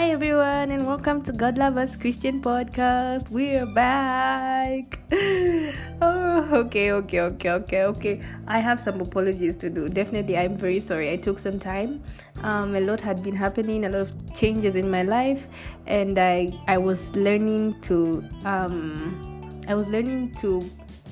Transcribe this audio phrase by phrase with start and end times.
[0.00, 3.28] Hi everyone and welcome to God Lovers Christian Podcast.
[3.28, 4.98] We're back.
[6.02, 8.22] Oh, okay, okay, okay, okay, okay.
[8.46, 9.90] I have some apologies to do.
[9.90, 11.12] Definitely, I'm very sorry.
[11.12, 12.02] I took some time.
[12.42, 15.46] Um, a lot had been happening, a lot of changes in my life,
[15.86, 20.64] and I I was learning to um I was learning to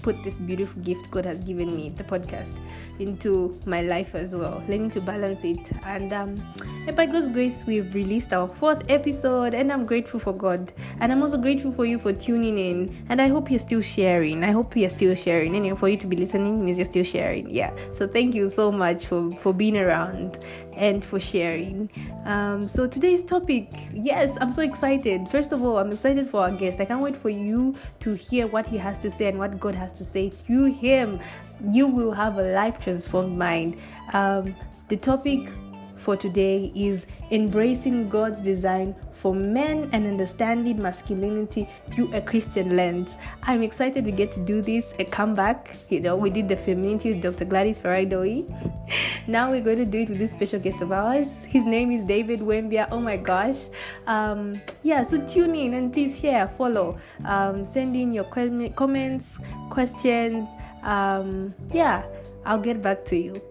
[0.09, 2.57] put this beautiful gift God has given me, the podcast,
[2.99, 5.71] into my life as well, learning to balance it.
[5.85, 6.31] And um,
[6.87, 10.73] and by God's grace, we've released our fourth episode, and I'm grateful for God.
[11.01, 13.07] And I'm also grateful for you for tuning in.
[13.11, 14.43] And I hope you're still sharing.
[14.43, 15.55] I hope you're still sharing.
[15.55, 17.51] And for you to be listening means you're still sharing.
[17.51, 17.77] Yeah.
[17.93, 20.39] So thank you so much for, for being around
[20.79, 21.91] and for sharing.
[22.25, 25.29] Um, so today's topic, yes, I'm so excited.
[25.29, 26.81] First of all, I'm excited for our guest.
[26.81, 29.75] I can't wait for you to hear what he has to say and what God
[29.75, 31.21] has to say through him.
[31.63, 33.77] You will have a life transformed mind.
[34.13, 34.55] Um,
[34.87, 35.49] the topic
[36.09, 43.19] for today is embracing God's design for men and understanding masculinity through a Christian lens.
[43.43, 45.77] I'm excited we get to do this, a comeback.
[45.91, 47.45] You know, we did the femininity with Dr.
[47.45, 48.49] Gladys Faradoi.
[49.27, 51.29] now we're going to do it with this special guest of ours.
[51.47, 52.89] His name is David Wembia.
[52.91, 53.67] Oh my gosh.
[54.07, 59.37] Um, yeah, so tune in and please share, follow, um, send in your comments,
[59.69, 60.49] questions.
[60.83, 62.03] Um, yeah,
[62.47, 63.43] I'll get back to you.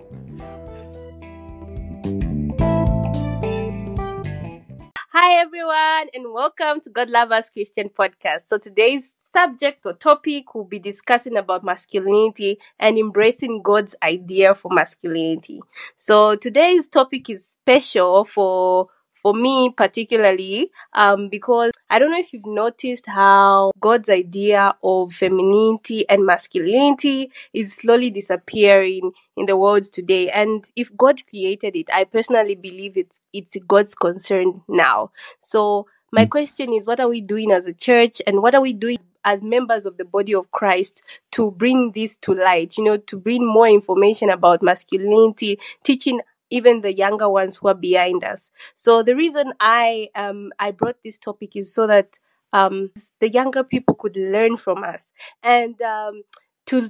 [5.30, 8.48] Hi, everyone, and welcome to God Lovers Christian Podcast.
[8.48, 14.72] So, today's subject or topic we'll be discussing about masculinity and embracing God's idea for
[14.72, 15.60] masculinity.
[15.98, 18.88] So, today's topic is special for
[19.28, 25.12] for me particularly um, because I don't know if you've noticed how God's idea of
[25.12, 30.30] femininity and masculinity is slowly disappearing in the world today.
[30.30, 35.12] And if God created it, I personally believe it's it's God's concern now.
[35.42, 36.30] So my mm.
[36.30, 39.42] question is what are we doing as a church and what are we doing as
[39.44, 41.02] members of the body of Christ
[41.32, 46.82] to bring this to light, you know, to bring more information about masculinity, teaching even
[46.82, 48.50] the younger ones who are behind us.
[48.76, 52.20] So the reason I um I brought this topic is so that
[52.54, 55.10] um the younger people could learn from us
[55.44, 56.24] and um
[56.68, 56.90] to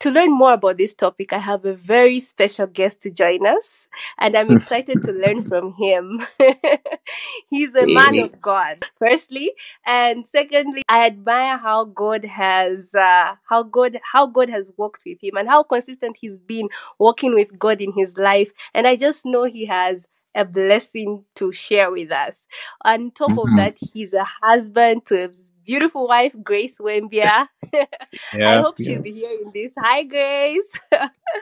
[0.00, 3.88] to learn more about this topic, I have a very special guest to join us,
[4.18, 6.26] and I'm excited to learn from him.
[7.50, 9.52] He's a man of God, firstly,
[9.84, 15.18] and secondly, I admire how God has uh, how God how God has worked with
[15.22, 19.24] him and how consistent he's been working with God in his life, and I just
[19.24, 20.06] know he has
[20.38, 22.40] a blessing to share with us.
[22.84, 23.40] On top mm-hmm.
[23.40, 25.28] of that, he's a husband to a
[25.66, 27.48] beautiful wife, Grace Wembia.
[27.72, 27.86] yeah,
[28.32, 28.98] I hope yeah.
[29.02, 29.72] she's hearing this.
[29.78, 30.72] Hi, Grace.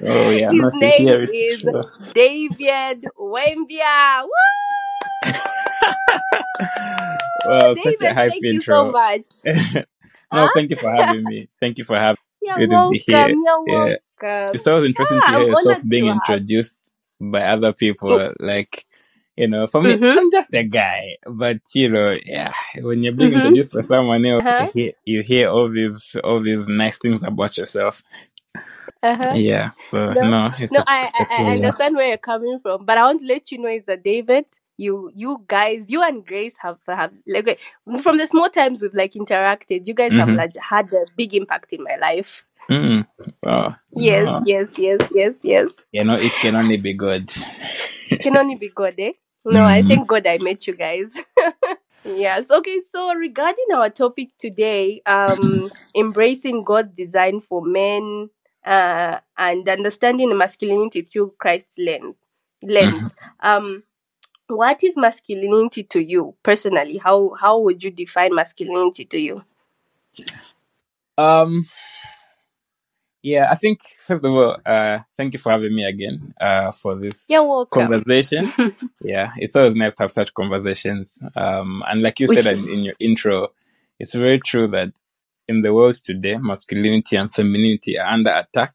[0.02, 0.50] Oh, yeah.
[0.50, 1.84] His name is sure.
[2.14, 4.22] David Wembia.
[4.24, 5.30] Woo!
[7.46, 8.54] well, David, such a hype thank intro.
[8.54, 9.22] you so much.
[9.44, 9.84] no,
[10.32, 10.48] huh?
[10.54, 11.48] thank you for having me.
[11.60, 12.54] Thank you for having me.
[12.54, 13.28] Good welcome, to be here.
[13.28, 13.96] You're yeah.
[14.22, 14.54] welcome.
[14.54, 16.74] It's always interesting yeah, to hear yourself being introduced
[17.20, 18.12] by other people.
[18.12, 18.32] Oh.
[18.38, 18.86] Like,
[19.36, 20.18] you know, for me, mm-hmm.
[20.18, 21.16] I'm just a guy.
[21.26, 23.40] But you know, yeah, when you're being mm-hmm.
[23.40, 24.70] introduced by someone else, uh-huh.
[24.74, 28.02] you, hear, you hear all these all these nice things about yourself.
[29.02, 29.34] Uh-huh.
[29.34, 29.70] Yeah.
[29.78, 33.02] So no, no, no a, I, I, I understand where you're coming from, but I
[33.02, 36.78] want to let you know is that David, you you guys, you and Grace have
[36.86, 37.58] have like
[38.02, 40.20] from the small times we've like interacted, you guys mm-hmm.
[40.20, 42.44] have like had a big impact in my life.
[42.70, 43.06] Mm.
[43.94, 45.70] Yes, yes, yes, yes, yes.
[45.92, 47.32] You know, it can only be good.
[48.10, 49.12] it can only be good, eh?
[49.44, 49.66] No, mm.
[49.66, 51.14] I thank God I met you guys.
[52.04, 52.50] yes.
[52.50, 52.80] Okay.
[52.92, 58.30] So regarding our topic today, um, embracing God's design for men,
[58.64, 62.16] uh, and understanding the masculinity through Christ's lens.
[62.62, 63.04] Lens.
[63.04, 63.46] Mm-hmm.
[63.48, 63.82] Um,
[64.48, 66.98] what is masculinity to you personally?
[66.98, 69.44] How how would you define masculinity to you?
[71.18, 71.66] Um,
[73.22, 76.94] yeah, I think first of all, uh, thank you for having me again uh, for
[76.94, 77.28] this
[77.70, 78.52] conversation.
[79.02, 81.20] yeah, it's always nice to have such conversations.
[81.34, 83.48] Um, and like you said in, in your intro,
[83.98, 84.92] it's very true that
[85.48, 88.74] in the world today, masculinity and femininity are under attack.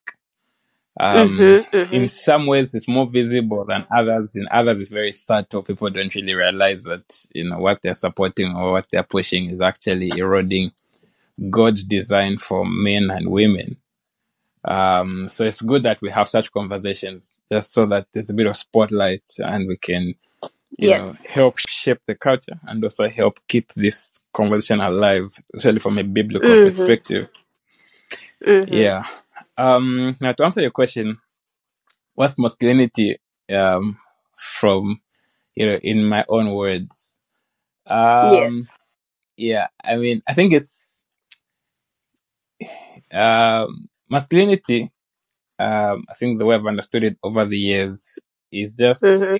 [0.99, 1.93] Um, mm-hmm, mm-hmm.
[1.93, 4.35] In some ways, it's more visible than others.
[4.35, 5.63] In others, it's very subtle.
[5.63, 9.61] People don't really realize that you know what they're supporting or what they're pushing is
[9.61, 10.71] actually eroding
[11.49, 13.77] God's design for men and women.
[14.63, 18.45] Um, so it's good that we have such conversations just so that there's a bit
[18.45, 20.13] of spotlight and we can,
[20.77, 21.03] you yes.
[21.03, 26.03] know, help shape the culture and also help keep this conversation alive, especially from a
[26.03, 26.65] biblical mm-hmm.
[26.65, 27.29] perspective.
[28.45, 28.73] Mm-hmm.
[28.73, 29.05] Yeah.
[29.62, 31.19] Um, now to answer your question,
[32.16, 33.18] what's masculinity,
[33.54, 34.00] um,
[34.36, 35.02] from,
[35.56, 37.19] you know, in my own words?
[37.86, 38.66] Um, yes.
[39.38, 41.04] Yeah, I mean, I think it's
[43.12, 44.90] um, masculinity.
[45.60, 48.18] Um, I think the way I've understood it over the years
[48.52, 49.36] is just mm-hmm.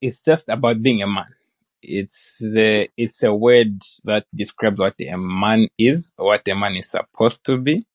[0.00, 1.34] it's just about being a man.
[1.80, 6.90] It's the it's a word that describes what a man is, what a man is
[6.90, 7.86] supposed to be.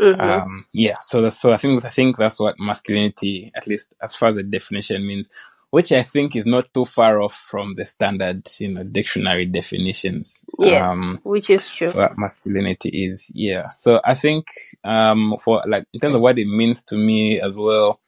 [0.00, 0.20] Mm-hmm.
[0.20, 4.14] Um, yeah, so that's, so I think I think that's what masculinity, at least as
[4.14, 5.30] far as the definition means,
[5.70, 10.40] which I think is not too far off from the standard, you know, dictionary definitions.
[10.58, 11.90] Yes, um, which is true.
[11.90, 13.70] What masculinity is, yeah.
[13.70, 14.48] So I think
[14.84, 18.00] um, for like in terms of what it means to me as well,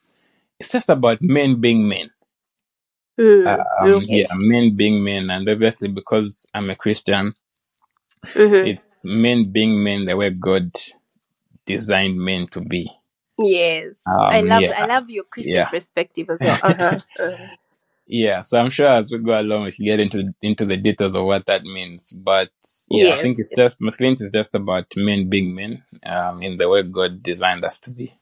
[0.58, 2.10] it's just about men being men.
[3.18, 3.46] Mm,
[3.80, 4.04] um, okay.
[4.08, 7.34] Yeah, men being men, and obviously because I'm a Christian,
[8.26, 8.66] mm-hmm.
[8.66, 10.70] it's men being men the way God
[11.68, 12.90] designed men to be.
[13.40, 14.82] Yes, um, I love yeah.
[14.82, 15.68] I love your Christian yeah.
[15.68, 16.58] perspective as well.
[16.62, 16.98] Uh-huh.
[17.20, 17.46] uh-huh.
[18.06, 21.14] yeah, so I'm sure as we go along, we can get into into the details
[21.14, 22.12] of what that means.
[22.12, 22.50] But
[22.90, 23.18] yeah, yes.
[23.18, 26.82] I think it's just masculinity is just about men being men, um, in the way
[26.82, 28.18] God designed us to be.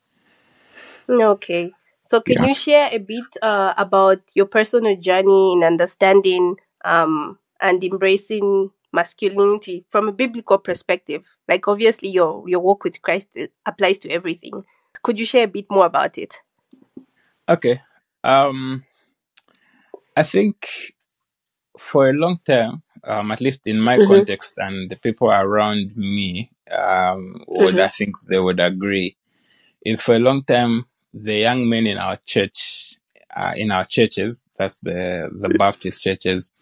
[1.08, 1.72] Okay,
[2.04, 2.46] so can yeah.
[2.46, 9.84] you share a bit uh, about your personal journey in understanding um and embracing masculinity
[9.88, 11.22] from a biblical perspective?
[11.48, 13.28] Like obviously your your walk with Christ
[13.64, 14.64] applies to everything.
[15.02, 16.40] Could you share a bit more about it?
[17.48, 17.80] Okay.
[18.24, 18.82] Um
[20.16, 20.56] I think
[21.78, 24.12] for a long time, um, at least in my mm-hmm.
[24.12, 27.84] context and the people around me, um, would mm-hmm.
[27.84, 29.16] I think they would agree,
[29.84, 32.96] is for a long time the young men in our church,
[33.34, 36.52] uh, in our churches, that's the the Baptist churches,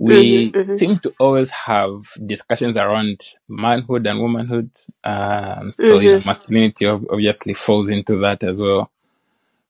[0.00, 0.76] we mm-hmm, mm-hmm.
[0.76, 4.70] seem to always have discussions around manhood and womanhood.
[5.02, 6.02] Um, so, mm-hmm.
[6.02, 6.28] you know, mm-hmm.
[6.28, 8.92] masculinity obviously falls into that as well.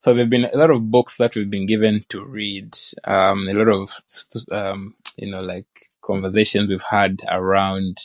[0.01, 3.55] So there've been a lot of books that we've been given to read, um, a
[3.55, 3.91] lot of,
[4.53, 7.97] um, you know, like conversations we've had around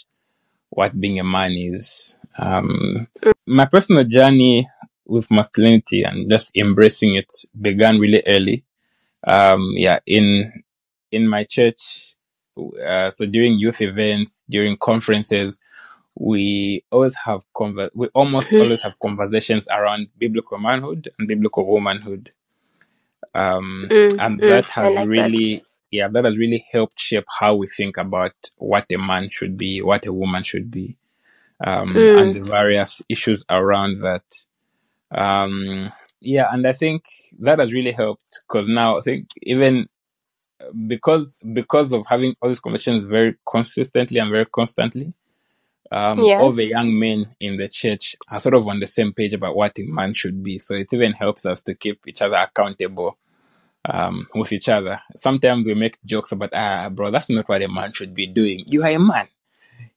[0.69, 2.15] what being a man is.
[2.39, 3.09] Um,
[3.45, 4.67] my personal journey
[5.05, 8.63] with masculinity and just embracing it began really early.
[9.27, 10.63] Um, yeah, in
[11.13, 12.15] in my church,
[12.85, 15.61] uh, so during youth events, during conferences,
[16.15, 22.31] we always have conver- we almost always have conversations around biblical manhood and biblical womanhood.
[23.33, 25.63] Um, mm, and mm, that has like really, that.
[25.91, 29.81] yeah, that has really helped shape how we think about what a man should be,
[29.81, 30.97] what a woman should be,
[31.65, 32.21] um, mm.
[32.21, 34.23] and the various issues around that.
[35.09, 37.05] Um, yeah, and I think
[37.39, 39.89] that has really helped because now I think even
[40.87, 45.13] because because of having all these conversations very consistently and very constantly,
[45.91, 46.41] um, yes.
[46.41, 49.55] all the young men in the church are sort of on the same page about
[49.55, 50.59] what a man should be.
[50.59, 53.17] So it even helps us to keep each other accountable
[53.85, 55.01] um, with each other.
[55.15, 58.61] Sometimes we make jokes about, ah, bro, that's not what a man should be doing.
[58.65, 59.27] You are a man.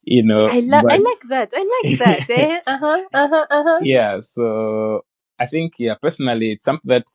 [0.03, 0.93] You know, I, lo- but...
[0.93, 1.53] I like that.
[1.55, 2.31] I like that.
[2.31, 2.61] eh?
[2.67, 3.03] Uh huh.
[3.13, 3.47] Uh huh.
[3.51, 3.79] Uh huh.
[3.83, 4.21] Yeah.
[4.21, 5.05] So
[5.39, 7.09] I think, yeah, personally, it's something that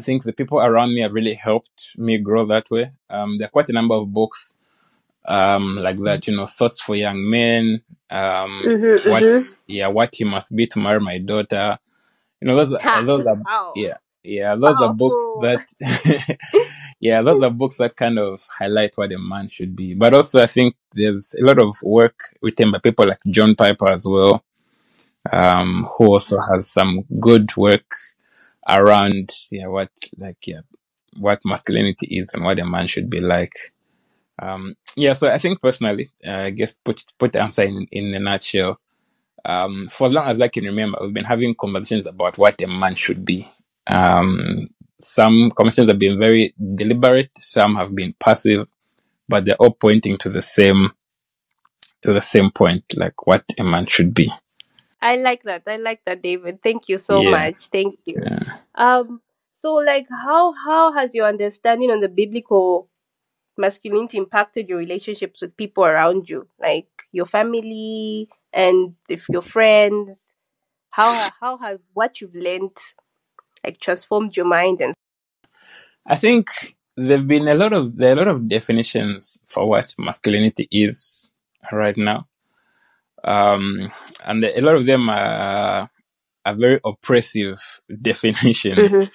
[0.00, 2.92] I think the people around me have really helped me grow that way.
[3.10, 4.54] Um, there are quite a number of books
[5.26, 9.54] um, like that, you know, thoughts for young men, um, mm-hmm, what, mm-hmm.
[9.66, 11.78] yeah, what he must be to marry my daughter.
[12.40, 13.74] You know, those, are, those are, wow.
[13.76, 16.38] yeah, yeah, those are books that,
[17.00, 19.92] yeah, those are books that kind of highlight what a man should be.
[19.92, 23.90] But also, I think there's a lot of work written by people like John Piper
[23.90, 24.42] as well,
[25.30, 27.84] um, who also has some good work
[28.78, 30.60] around yeah what like yeah
[31.18, 33.52] what masculinity is and what a man should be like.
[34.40, 38.14] Um, yeah, so I think personally, uh, I guess put put the answer in in
[38.14, 38.80] a nutshell.
[39.44, 42.66] Um, for as long as I can remember, we've been having conversations about what a
[42.66, 43.50] man should be.
[43.86, 44.68] Um,
[45.00, 48.66] some conversations have been very deliberate, some have been passive,
[49.28, 50.92] but they're all pointing to the same
[52.02, 54.32] to the same point, like what a man should be.
[55.02, 55.62] I like that.
[55.66, 56.62] I like that, David.
[56.62, 57.30] Thank you so yeah.
[57.30, 57.68] much.
[57.68, 58.20] Thank you.
[58.22, 58.56] Yeah.
[58.74, 59.20] Um.
[59.58, 62.88] So, like, how how has your understanding on the biblical
[63.56, 70.26] masculinity impacted your relationships with people around you, like your family and if your friends?
[70.90, 72.76] How how has what you've learned
[73.64, 74.94] like transformed your mind and?
[76.06, 79.94] I think there've been a lot of there are a lot of definitions for what
[79.98, 81.30] masculinity is
[81.72, 82.26] right now
[83.24, 83.92] um,
[84.24, 85.90] and a lot of them are,
[86.44, 88.92] are very oppressive definitions.
[88.92, 89.10] Mm-hmm.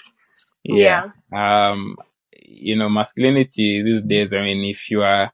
[0.63, 1.09] Yeah.
[1.31, 1.69] yeah.
[1.71, 1.97] Um,
[2.47, 4.33] you know, masculinity these days.
[4.33, 5.31] I mean, if you are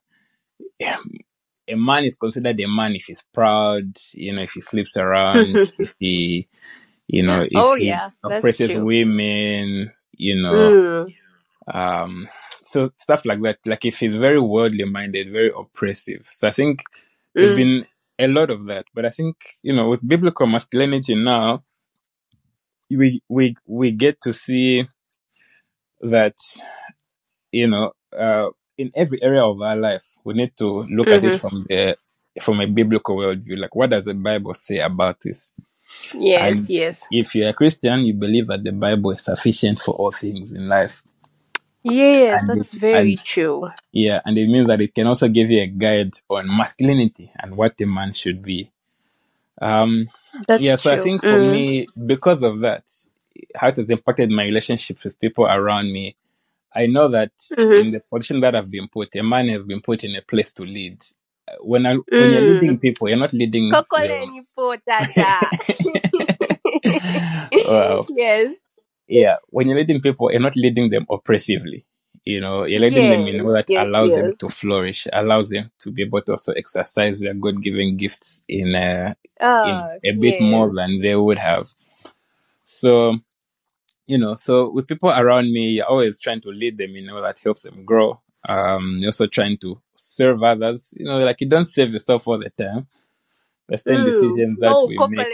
[1.67, 3.97] a man, is considered a man if he's proud.
[4.13, 6.47] You know, if he sleeps around, if he,
[7.07, 8.09] you know, if oh, he yeah.
[8.23, 9.91] oppresses women.
[10.13, 11.15] You know, mm.
[11.73, 12.29] um,
[12.65, 13.59] so stuff like that.
[13.65, 16.25] Like if he's very worldly minded, very oppressive.
[16.25, 16.83] So I think
[17.33, 17.55] there's mm.
[17.55, 17.85] been
[18.21, 18.85] a lot of that.
[18.93, 21.63] But I think you know with biblical masculinity now,
[22.89, 24.87] we we we get to see
[26.01, 26.35] that
[27.51, 31.13] you know uh, in every area of our life we need to look mm-hmm.
[31.13, 31.47] at it mm-hmm.
[31.47, 31.97] from the
[32.41, 33.57] from a biblical worldview.
[33.57, 35.51] Like what does the Bible say about this?
[36.13, 37.05] Yes, and yes.
[37.11, 40.69] If you're a Christian, you believe that the Bible is sufficient for all things in
[40.69, 41.03] life.
[41.83, 43.69] Yes, and that's it, very and, true.
[43.91, 47.57] Yeah, and it means that it can also give you a guide on masculinity and
[47.57, 48.71] what a man should be.
[49.61, 50.09] Um,
[50.47, 50.99] that's yeah, so true.
[50.99, 51.51] I think for mm.
[51.51, 52.83] me, because of that,
[53.55, 56.15] how it has impacted my relationships with people around me,
[56.73, 57.73] I know that mm-hmm.
[57.73, 60.51] in the position that I've been put, a man has been put in a place
[60.53, 61.03] to lead.
[61.59, 62.03] When I, mm.
[62.09, 62.81] when you're leading mm.
[62.81, 63.71] people, you're not leading.
[67.65, 68.05] wow.
[68.09, 68.55] Yes.
[69.11, 71.85] Yeah, when you're leading people, you're not leading them oppressively.
[72.23, 74.19] You know, you're leading yes, them in a way that yes, allows yes.
[74.21, 78.73] them to flourish, allows them to be able to also exercise their God-given gifts in
[78.73, 81.73] a, oh, in ah, a bit more than they would have.
[82.63, 83.19] So,
[84.07, 87.15] you know, so with people around me, you're always trying to lead them in a
[87.15, 88.21] way that helps them grow.
[88.47, 90.93] Um, you're also trying to serve others.
[90.95, 92.87] You know, like you don't serve yourself all the time.
[93.71, 94.11] There's ten mm.
[94.11, 95.27] decisions that no, we make.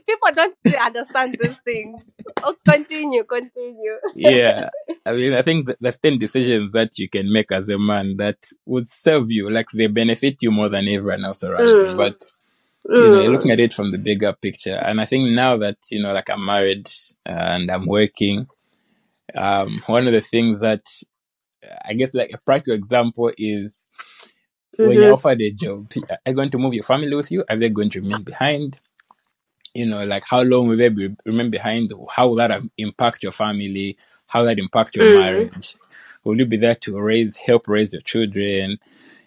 [0.06, 2.02] People don't understand these things.
[2.42, 3.96] Oh, continue, continue.
[4.16, 4.68] yeah,
[5.06, 8.44] I mean, I think there's ten decisions that you can make as a man that
[8.66, 11.90] would serve you, like they benefit you more than everyone else around mm.
[11.90, 11.96] you.
[11.96, 12.24] But
[12.88, 14.74] you know, you're looking at it from the bigger picture.
[14.74, 16.90] And I think now that you know, like I'm married
[17.24, 18.48] and I'm working,
[19.36, 20.82] um, one of the things that
[21.84, 23.88] I guess like a practical example is.
[24.76, 27.44] When you're offered a job, are you going to move your family with you?
[27.48, 28.80] Are they going to remain behind?
[29.74, 31.92] You know, like how long will they be, remain behind?
[32.10, 33.96] How will that impact your family?
[34.26, 35.20] How will that impact your mm-hmm.
[35.20, 35.76] marriage?
[36.24, 38.78] Will you be there to raise, help raise your children?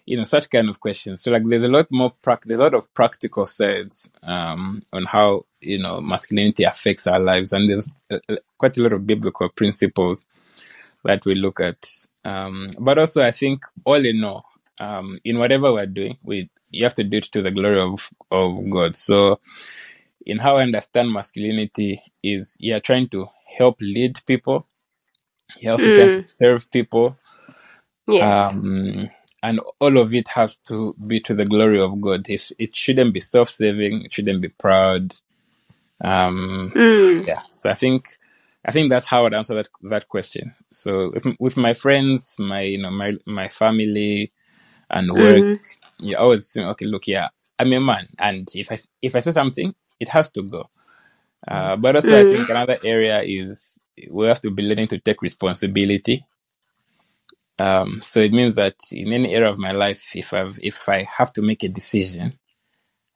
[0.06, 1.20] You know, such kind of questions.
[1.20, 5.04] So, like, there's a lot more, pra- there's a lot of practical sides um, on
[5.04, 8.18] how you know masculinity affects our lives, and there's uh,
[8.56, 10.26] quite a lot of biblical principles
[11.04, 11.90] that we look at.
[12.24, 14.44] Um, but also, I think all in all,
[14.78, 18.10] um, in whatever we're doing, we you have to do it to the glory of
[18.30, 18.96] of God.
[18.96, 19.40] So,
[20.24, 24.66] in how I understand masculinity is you're trying to help lead people,
[25.58, 25.94] you're also mm.
[25.94, 26.24] trying to mm.
[26.24, 27.16] serve people.
[28.08, 28.54] Yes.
[28.54, 29.10] Um,
[29.42, 32.28] and all of it has to be to the glory of God.
[32.28, 34.06] It's, it shouldn't be self-serving.
[34.06, 35.14] It shouldn't be proud.
[36.02, 37.26] Um, mm.
[37.26, 37.42] Yeah.
[37.50, 38.18] So I think
[38.64, 40.54] I think that's how I'd answer that that question.
[40.72, 44.32] So with, with my friends, my you know my my family,
[44.90, 46.04] and work, mm-hmm.
[46.06, 47.28] you always think, okay, look, yeah,
[47.58, 50.70] I'm a man, and if I if I say something, it has to go.
[51.46, 52.28] Uh, but also, mm-hmm.
[52.28, 53.78] I think another area is
[54.10, 56.24] we have to be learning to take responsibility.
[57.58, 61.04] Um, so it means that in any area of my life, if I if I
[61.04, 62.38] have to make a decision,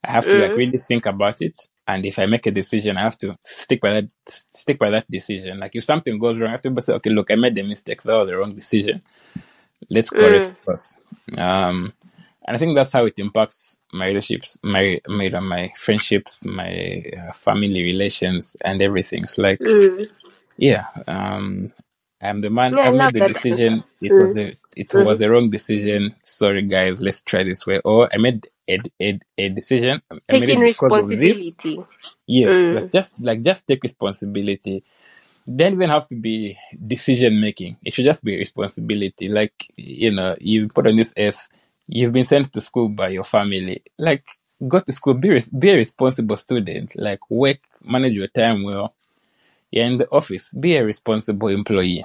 [0.03, 0.43] I have to mm-hmm.
[0.43, 1.59] like really think about it
[1.91, 5.11] and if I make a decision, I have to stick by that stick by that
[5.11, 5.59] decision.
[5.59, 8.03] Like if something goes wrong, I have to say, okay, look, I made a mistake.
[8.03, 9.01] That was the wrong decision.
[9.89, 10.73] Let's correct mm.
[10.73, 10.97] us.
[11.37, 11.93] Um,
[12.47, 17.33] and I think that's how it impacts my relationships, my my my friendships, my uh,
[17.33, 19.23] family relations, and everything.
[19.25, 20.09] It's like, mm.
[20.57, 21.73] yeah, um,
[22.21, 22.77] I'm the man.
[22.77, 23.85] Yeah, I made the decision.
[24.01, 24.27] It mm.
[24.27, 25.05] was a it mm.
[25.05, 26.15] was a wrong decision.
[26.25, 27.01] Sorry, guys.
[27.01, 27.81] Let's try this way.
[27.85, 30.03] Or I made a a, a decision.
[30.11, 31.85] I made Taking responsibility.
[32.27, 32.75] Yes, mm.
[32.75, 34.85] like just like just take responsibility.
[35.53, 37.77] Then even have to be decision making.
[37.85, 39.29] It should just be responsibility.
[39.29, 41.49] Like you know, you put on this earth.
[41.89, 43.83] You've been sent to school by your family.
[43.99, 44.27] Like
[44.69, 45.15] go to school.
[45.15, 46.95] Be res- be a responsible student.
[46.97, 48.95] Like work, manage your time well
[49.71, 52.05] you're in the office, be a responsible employee.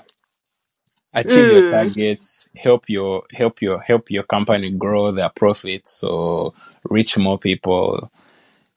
[1.13, 1.71] Achieve your mm.
[1.71, 6.53] targets, help your help your help your company grow their profits or
[6.89, 8.11] reach more people,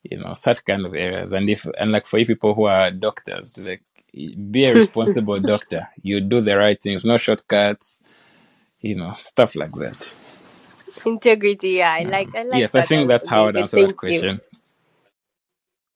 [0.04, 1.32] you know, such kind of areas.
[1.32, 5.88] And if and like for you people who are doctors, like be a responsible doctor.
[6.02, 8.00] You do the right things, no shortcuts,
[8.80, 10.14] you know, stuff like that.
[11.06, 11.92] Integrity, yeah.
[11.92, 14.40] I like I like Yes, I think that's how I'd answer that question.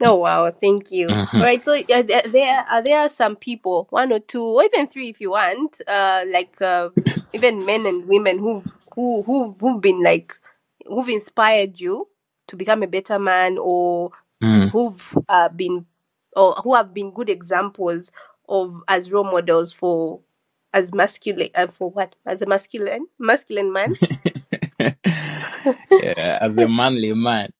[0.04, 1.07] Oh wow, thank you.
[1.07, 1.37] Mm-hmm.
[1.37, 4.88] All right, so uh, there are there are some people, one or two, or even
[4.88, 6.90] three, if you want, uh, like uh,
[7.33, 10.35] even men and women who've who who who've been like
[10.87, 12.09] who've inspired you
[12.49, 14.11] to become a better man, or
[14.42, 14.71] mm.
[14.71, 15.87] who've uh, been
[16.37, 18.11] or who have been good examples
[18.49, 20.21] of as role models for
[20.75, 23.91] as masculine uh, for what as a masculine masculine man.
[25.91, 27.51] yeah, as a manly man.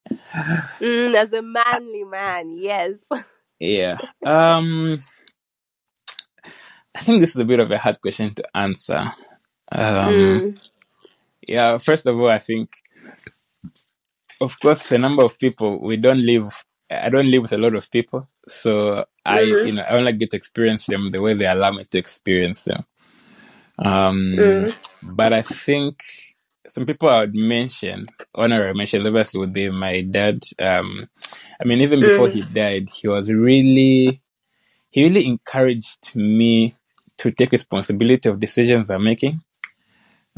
[0.81, 2.95] Mm, as a manly man, yes.
[3.61, 3.99] Yeah.
[4.25, 5.03] Um
[6.95, 9.05] I think this is a bit of a hard question to answer.
[9.71, 10.61] Um, mm.
[11.49, 12.71] Yeah, first of all, I think,
[14.41, 16.65] of course, for a number of people, we don't live.
[17.01, 19.67] I don't live with a lot of people, so I, mm-hmm.
[19.67, 22.65] you know, I only get to experience them the way they allow me to experience
[22.65, 22.85] them.
[23.79, 24.75] Um, mm.
[25.03, 25.97] But I think
[26.67, 30.43] some people I would mention, honorary mention, obviously would be my dad.
[30.59, 31.09] Um,
[31.61, 32.33] I mean, even before mm.
[32.33, 34.23] he died, he was really,
[34.91, 36.77] he really encouraged me
[37.19, 39.41] to take responsibility of decisions I'm making.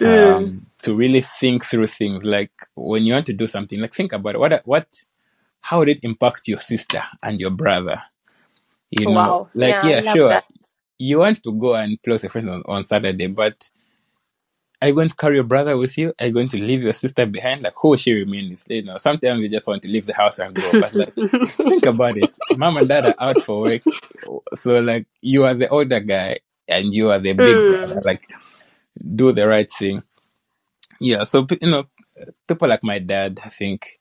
[0.01, 0.37] Mm.
[0.37, 4.13] Um, to really think through things like when you want to do something, like think
[4.13, 4.41] about it.
[4.41, 4.89] What, what,
[5.65, 8.03] how would it impact your sister and your brother?
[8.91, 9.49] You know, wow.
[9.55, 10.29] like, yeah, yeah sure.
[10.29, 10.45] That.
[10.99, 13.71] You want to go and play with a friend on, on Saturday, but
[14.83, 16.13] are you going to carry your brother with you?
[16.21, 17.63] Are you going to leave your sister behind?
[17.63, 18.67] Like, who will she remain with?
[18.69, 20.71] You know, sometimes you just want to leave the house and go.
[20.81, 21.15] But like,
[21.57, 22.37] think about it.
[22.59, 23.83] Mom and dad are out for work,
[24.55, 27.79] so like, you are the older guy and you are the big mm.
[27.79, 28.03] brother.
[28.05, 28.29] Like,
[29.17, 30.03] do the right thing.
[31.01, 31.25] Yeah.
[31.25, 31.87] So you know,
[32.47, 33.99] people like my dad, I think,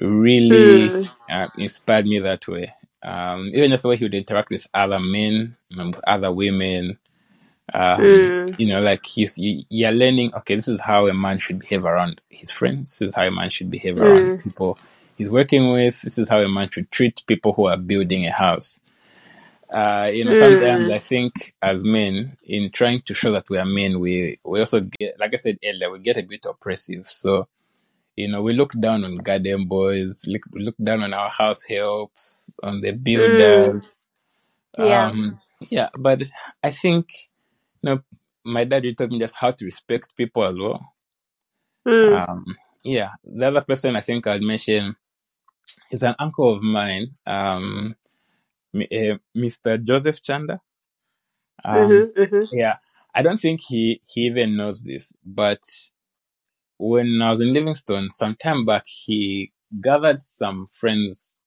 [0.00, 1.10] really mm.
[1.30, 2.74] uh, inspired me that way.
[3.02, 6.98] Um, even just the way he would interact with other men, with other women,
[7.74, 8.58] um, mm.
[8.58, 11.84] You know, like he's, you, you're learning, okay, this is how a man should behave
[11.84, 12.98] around his friends.
[12.98, 14.42] This is how a man should behave around mm.
[14.42, 14.78] people
[15.16, 16.00] he's working with.
[16.02, 18.80] This is how a man should treat people who are building a house.
[19.68, 20.38] Uh, you know, mm.
[20.38, 24.60] sometimes I think as men, in trying to show that we are men, we, we
[24.60, 27.06] also get, like I said earlier, we get a bit oppressive.
[27.06, 27.48] So,
[28.18, 32.52] you know, we look down on garden boys, look, look down on our house helps,
[32.64, 33.96] on the builders.
[34.76, 34.88] Mm.
[34.88, 35.06] Yeah.
[35.06, 36.22] Um, yeah, but
[36.62, 37.08] I think
[37.82, 38.00] no,
[38.44, 40.92] my dad taught me just how to respect people as well.
[41.86, 42.28] Mm.
[42.28, 44.96] Um, yeah, the other person I think I'd mention
[45.92, 47.94] is an uncle of mine, um,
[48.74, 49.18] Mr.
[49.74, 50.60] Eh, Joseph Chanda.
[51.64, 52.44] Um, mm-hmm, mm-hmm.
[52.56, 52.76] Yeah,
[53.14, 55.62] I don't think he he even knows this, but
[56.78, 61.40] when I was in Livingstone some time back, he gathered some friends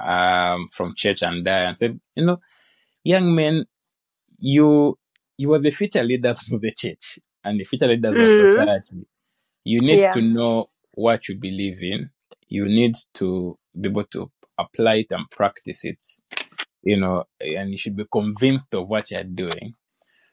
[0.00, 2.40] um, from church and I and said, you know,
[3.04, 3.64] young men,
[4.38, 4.98] you
[5.36, 8.46] you are the future leaders of the church and the future leaders mm-hmm.
[8.46, 9.06] of society.
[9.64, 10.12] You need yeah.
[10.12, 12.10] to know what you believe in.
[12.48, 15.98] You need to be able to apply it and practice it,
[16.82, 19.74] you know, and you should be convinced of what you're doing.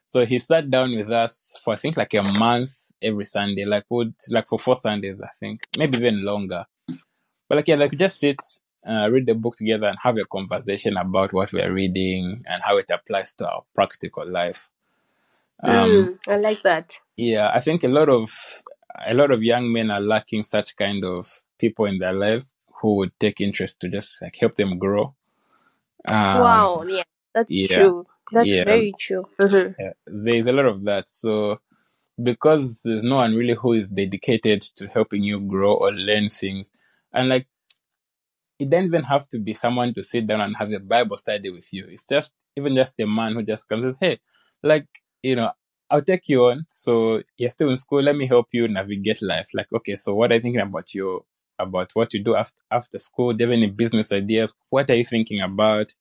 [0.07, 2.71] So he sat down with us for I think like a month
[3.05, 6.65] every Sunday, like would like for four Sundays, I think, maybe even longer.
[7.47, 8.39] But like yeah, like just sit,
[8.87, 12.77] uh, read the book together, and have a conversation about what we're reading and how
[12.77, 14.69] it applies to our practical life.
[15.63, 16.99] Um, mm, I like that.
[17.17, 18.29] Yeah, I think a lot of
[19.05, 22.95] a lot of young men are lacking such kind of people in their lives who
[22.95, 25.15] would take interest to just like help them grow.
[26.07, 28.05] Um, wow, yeah, that's yeah, true.
[28.31, 29.25] That's yeah, very true.
[29.39, 29.73] Mm-hmm.
[29.79, 31.09] Yeah, there's a lot of that.
[31.09, 31.59] So
[32.21, 36.71] because there's no one really who is dedicated to helping you grow or learn things,
[37.13, 37.47] and like
[38.59, 41.49] it doesn't even have to be someone to sit down and have a Bible study
[41.49, 41.85] with you.
[41.89, 44.19] It's just even just a man who just comes and says, "Hey,
[44.63, 44.87] like
[45.23, 45.51] you know,
[45.89, 46.65] I'll take you on.
[46.71, 48.01] So you're still in school.
[48.01, 49.49] Let me help you navigate life.
[49.53, 51.25] Like, okay, so what are you thinking about you
[51.59, 53.33] about what you do after after school?
[53.33, 54.53] Do you have any business ideas?
[54.69, 55.93] What are you thinking about?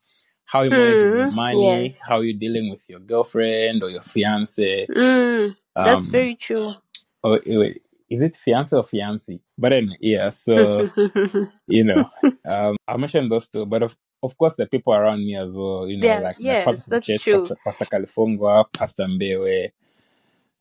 [0.46, 1.85] How are you managing mm, your money?
[1.85, 1.98] Yes.
[2.07, 4.87] How are you dealing with your girlfriend or your fiance?
[4.87, 6.74] Mm, that's um, very true.
[7.22, 9.40] Oh, wait, is it fiance or fiancé?
[9.57, 10.88] But then, yeah, so,
[11.66, 12.11] you know,
[12.46, 15.88] um, I mentioned those two, but of, of course, the people around me as well,
[15.88, 17.48] you know, yeah, like yes, Pastor that's Church, true.
[17.64, 19.70] Pastor, Pastor Pastor Mbewe.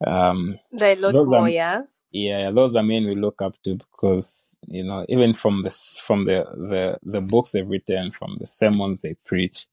[0.05, 1.81] Um, they look more, are, yeah.
[2.11, 6.25] Yeah, those are men we look up to because you know, even from the from
[6.25, 9.65] the the the books they've written, from the sermons they preach,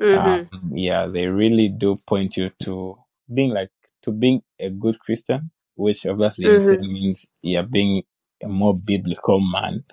[0.00, 0.56] mm-hmm.
[0.56, 2.96] um, yeah, they really do point you to
[3.32, 3.70] being like
[4.02, 6.92] to being a good Christian, which obviously mm-hmm.
[6.92, 8.02] means yeah, being
[8.42, 9.84] a more biblical man.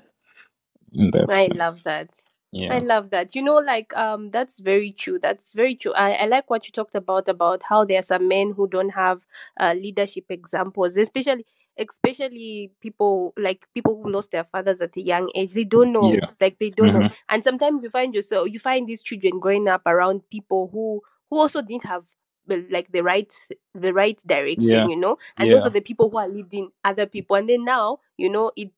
[1.29, 2.09] I love that.
[2.51, 2.73] Yeah.
[2.73, 3.33] I love that.
[3.33, 5.19] You know, like um, that's very true.
[5.19, 5.93] That's very true.
[5.93, 8.89] I, I like what you talked about about how there are some men who don't
[8.89, 9.25] have
[9.57, 11.45] uh, leadership examples, especially
[11.77, 15.53] especially people like people who lost their fathers at a young age.
[15.53, 16.27] They don't know, yeah.
[16.39, 16.99] like they don't mm-hmm.
[16.99, 17.09] know.
[17.29, 21.39] And sometimes you find yourself, you find these children growing up around people who who
[21.39, 22.03] also didn't have
[22.47, 23.33] like the right
[23.73, 24.87] the right direction, yeah.
[24.87, 25.17] you know.
[25.37, 25.55] And yeah.
[25.55, 27.35] those are the people who are leading other people.
[27.35, 28.71] And then now, you know, it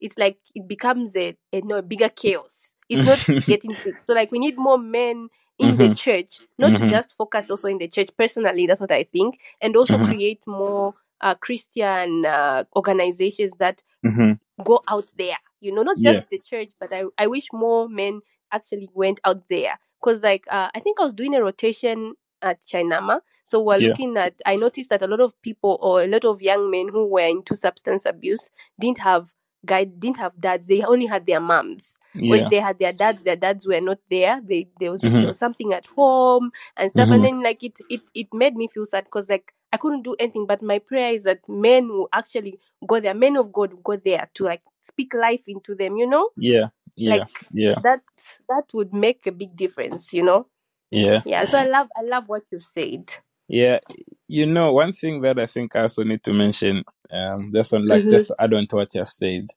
[0.00, 4.06] it's like it becomes a, a a bigger chaos it's not getting fixed.
[4.06, 5.88] So like we need more men in mm-hmm.
[5.88, 6.84] the church, not mm-hmm.
[6.84, 8.10] to just focus also in the church.
[8.18, 10.06] Personally, that's what I think, and also mm-hmm.
[10.12, 14.32] create more uh, Christian uh, organizations that mm-hmm.
[14.64, 15.36] go out there.
[15.60, 16.30] You know, not just yes.
[16.30, 18.20] the church, but I I wish more men
[18.52, 22.60] actually went out there because like uh, I think I was doing a rotation at
[22.66, 23.20] Chainama.
[23.44, 23.88] So we're Yeah.
[23.88, 24.34] looking at.
[24.46, 27.26] I noticed that a lot of people or a lot of young men who were
[27.26, 28.48] into substance abuse
[28.80, 29.32] didn't have
[29.66, 30.66] guide, didn't have dads.
[30.66, 31.94] They only had their moms.
[32.26, 34.40] When they had their dads, their dads were not there.
[34.42, 35.20] They there was Mhm.
[35.20, 37.10] there was something at home and stuff.
[37.10, 37.24] And Mhm.
[37.24, 40.46] then like it it it made me feel sad because like I couldn't do anything.
[40.46, 43.14] But my prayer is that men will actually go there.
[43.14, 45.96] Men of God will go there to like speak life into them.
[45.98, 46.68] You know, Yeah.
[46.96, 47.24] Yeah.
[47.24, 47.82] like Yeah.
[47.82, 48.02] that
[48.48, 50.12] that would make a big difference.
[50.12, 50.48] You know.
[50.90, 51.22] Yeah.
[51.24, 51.44] Yeah.
[51.46, 53.10] So I love I love what you've said.
[53.48, 53.80] Yeah.
[54.28, 57.86] You know, one thing that I think I also need to mention, um, just on
[57.86, 58.10] like Mhm.
[58.10, 59.48] just to add on to what you've said,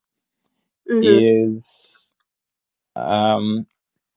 [0.89, 1.27] Mhm.
[1.41, 2.15] is
[2.95, 3.65] um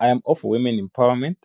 [0.00, 1.36] I am all for women empowerment.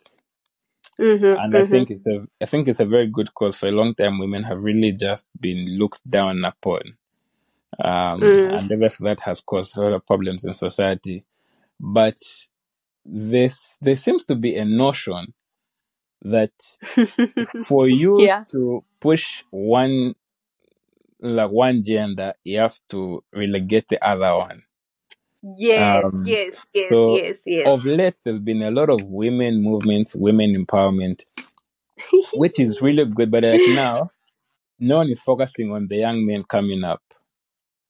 [1.00, 1.42] Mhm.
[1.42, 1.64] and I Mhm.
[1.64, 3.56] think it's a I think it's a very good cause.
[3.56, 6.98] For a long time, women have really just been looked down upon,
[7.84, 8.48] um, Mm.
[8.50, 11.24] and obviously that has caused a lot of problems in society.
[11.80, 12.18] But
[13.04, 15.34] this there seems to be a notion
[16.22, 16.52] that
[17.58, 18.44] for you yeah.
[18.52, 20.14] to push one
[21.20, 24.64] like one gender, you have to relegate the other one.
[25.42, 26.04] Yes.
[26.04, 26.62] Um, Yes.
[26.74, 26.88] Yes.
[26.88, 27.38] so Yes.
[27.46, 27.66] Yes.
[27.66, 31.24] of late, there's been a lot of women movements, women empowerment,
[32.34, 33.30] which is really good.
[33.30, 34.10] But like now,
[34.80, 37.02] no one is focusing on the young men coming up.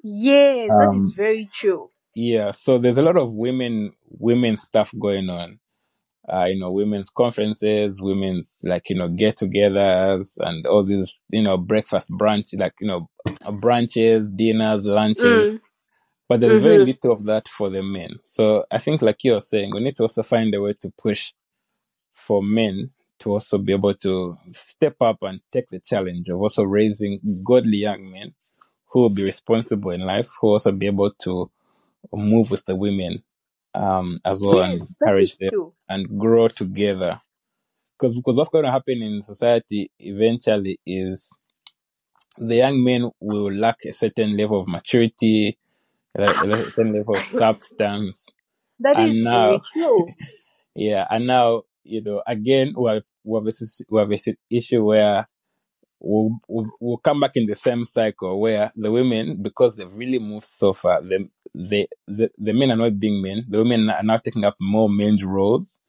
[0.02, 0.76] yes.
[0.78, 1.90] That is Um, very true.
[2.14, 5.60] yeah, so there's a lot of women women stuff going on.
[6.32, 11.56] Uh, you know, women's conferences, women's like you know get-togethers, and all these you know
[11.58, 13.08] breakfast brunch, like you know
[13.44, 15.54] brunches, dinners, lunches.
[15.54, 15.60] Mm.
[16.28, 16.86] But there's very Mhm.
[16.86, 18.20] little of that for the men.
[18.24, 21.32] So I think, like you're saying, we need to also find a way to push
[22.14, 26.64] for men to also be able to step up and take the challenge of also
[26.64, 28.34] raising godly young men
[28.90, 31.50] who will be responsible in life, who will also be able to
[32.14, 33.22] move with the women
[33.74, 35.74] um, as well and Yes, that encourage them true.
[35.88, 37.20] and grow together.
[37.98, 41.32] Because because what's going to happen in society eventually is
[42.38, 45.58] the young men will lack a certain level of maturity,
[46.18, 48.28] certain level of substance,
[48.80, 50.14] That is and very now true.
[50.76, 54.36] yeah, and now you know again we have we have a, sis- we have si-
[54.50, 55.28] issue where
[56.00, 60.20] we'll, we'll we'll come back in the same cycle where the women because they've really
[60.20, 63.44] moved so far, the the the, the men are not being men.
[63.48, 65.80] The women are now taking up more men's roles.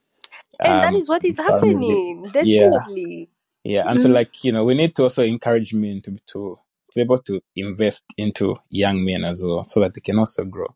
[0.63, 2.31] And that Um, is what is happening.
[2.39, 3.29] yeah, Definitely.
[3.63, 4.09] yeah, and so Mm.
[4.09, 6.59] like you know we need to also encourage men to to
[6.93, 10.45] to be able to invest into young men as well so that they can also
[10.45, 10.67] grow.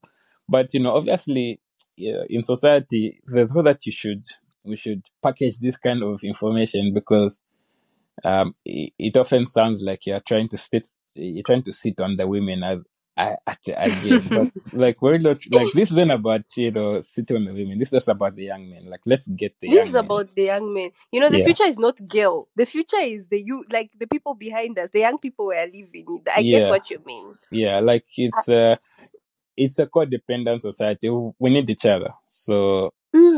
[0.49, 1.59] But you know obviously
[1.95, 4.25] yeah, in society there's no that you should
[4.63, 7.41] we should package this kind of information because
[8.23, 12.17] um it, it often sounds like you're trying to sit you're trying to sit on
[12.17, 12.79] the women as
[13.17, 17.37] I- at the again but like we're not like this isn't about you know sitting
[17.37, 19.89] on the women this is just about the young men like let's get the This
[19.89, 20.91] is men about the young men.
[21.11, 22.49] You know, the yeah future is not girl.
[22.55, 25.65] The future is the you, like the people behind us, the young people we are
[25.67, 26.23] living.
[26.33, 27.37] I get what you mean.
[27.51, 28.75] yeah like it's uh
[29.57, 32.91] it's a codependent society we need each other so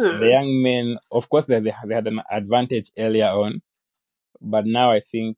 [0.09, 0.29] the Mm.
[0.29, 3.61] young men of course they they had an advantage earlier on
[4.41, 5.37] but now i think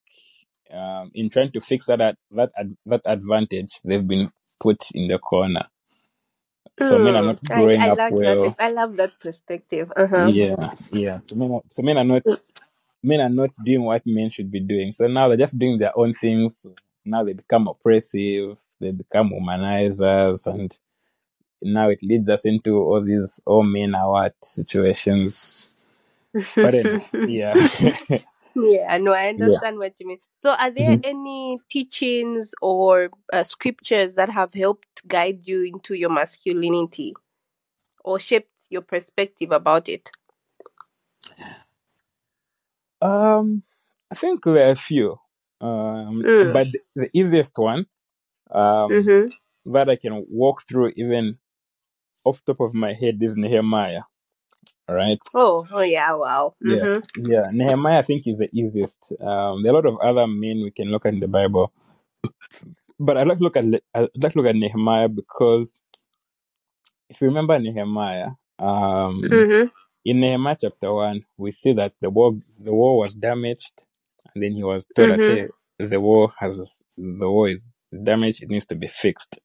[0.73, 5.07] um in trying to fix that ad- that ad- that advantage they've been put in
[5.09, 5.65] the corner
[6.79, 7.31] so men are Mm.
[7.31, 8.55] not growing I up like well that.
[8.59, 9.91] I love that perspective.
[9.95, 10.33] Uh huh.
[10.35, 12.23] yeah yeah so men are, so men are not
[13.03, 15.97] men are not doing what men should be doing so now they're just doing their
[15.97, 16.67] own things
[17.05, 20.77] now they become oppressive they become womanizers and
[21.61, 25.69] now it leads us into all these all men are what situations
[26.61, 27.57] but anyway yeah
[28.55, 30.19] yeah, no, I yeah understand what you mean.
[30.41, 31.03] So, are there Mhm.
[31.03, 37.13] any teachings or uh, scriptures that have helped guide you into your masculinity
[38.03, 40.11] or shaped your perspective about it?
[43.01, 43.63] um
[44.11, 45.17] i think there are a few
[45.61, 46.53] um Mm.
[46.53, 47.85] but the easiest one
[48.51, 49.29] um Mm-hmm.
[49.65, 51.37] that i can walk through even
[52.25, 54.03] off top of my head is nehemiah
[54.91, 56.55] right Oh, oh yeah, wow.
[56.61, 56.99] yeah Mm-hmm.
[57.15, 60.61] yeah nehemiah i think is the easiest um there are a lot of other men
[60.63, 61.73] we can look at in the bible
[62.99, 65.81] but i'd like to look at i'd like to look at nehemiah because
[67.09, 69.69] if you remember nehemiah um Mm-hmm.
[70.05, 73.73] in nehemiah chapter 1 we see that the war the war was damaged
[74.35, 75.27] and then he was told that Mm-hmm.
[75.27, 75.49] hey
[75.79, 77.71] the war has the war is
[78.03, 79.39] damaged it needs to be fixed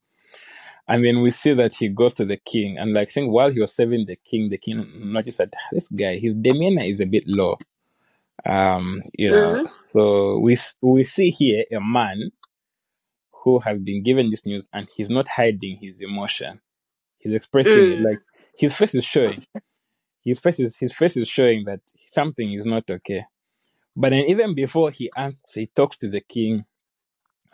[0.88, 3.60] and then we see that he goes to the king and like think while he
[3.60, 7.06] was serving the king the king noticed that "Ah, this guy his demeanor is a
[7.06, 7.56] bit low
[8.46, 9.66] um you know Mm-hmm.
[9.66, 12.30] so we we see here a man
[13.44, 16.60] who has been given this news and he's not hiding his emotion
[17.18, 18.02] he's expressing it Mm.
[18.02, 18.20] like
[18.58, 19.44] his face is showing
[20.24, 23.22] his face is his face is showing that something is not okay
[23.96, 26.64] But then even before he asks, he talks to the king,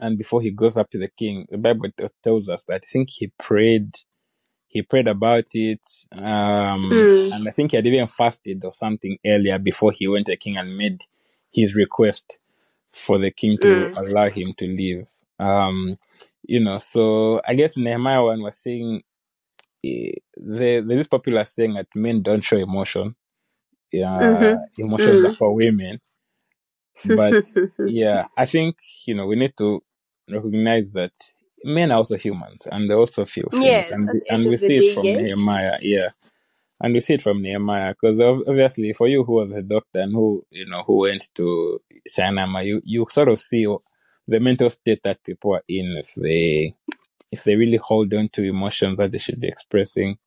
[0.03, 1.89] and before he goes up to the king, the Bible
[2.23, 3.95] tells us that I think he prayed.
[4.67, 5.87] He prayed about it,
[6.17, 7.35] um, mm.
[7.35, 10.37] and I think he had even fasted or something earlier before he went to the
[10.39, 11.03] king and made
[11.53, 12.39] his request
[12.91, 13.97] for the king to mm.
[13.99, 15.09] allow him to leave.
[15.39, 15.99] Um,
[16.43, 19.03] you know, so I guess Nehemiah one was saying
[19.85, 19.89] uh,
[20.37, 23.15] there, there's this popular saying that men don't show emotion.
[23.93, 24.83] Yeah, mm-hmm.
[24.83, 25.29] emotions mm.
[25.29, 26.01] are for women.
[27.05, 27.45] But
[27.87, 29.83] yeah, I think you know we need to
[30.35, 31.13] recognize that
[31.65, 34.95] men are also humans and they also feel things, yes, and and we see it
[34.95, 35.79] from Nehemiah.
[35.81, 36.09] Yeah,
[36.81, 40.13] and we see it from Nehemiah because obviously for you who was a doctor and
[40.13, 41.81] who you know who went to
[42.13, 43.67] China, you you sort of see
[44.27, 46.75] the mental state that people are in if they
[47.31, 50.19] if they really hold on to emotions that they should be expressing.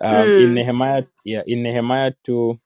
[0.00, 0.44] Um, mm.
[0.44, 2.58] In Nehemiah, yeah, in Nehemiah two,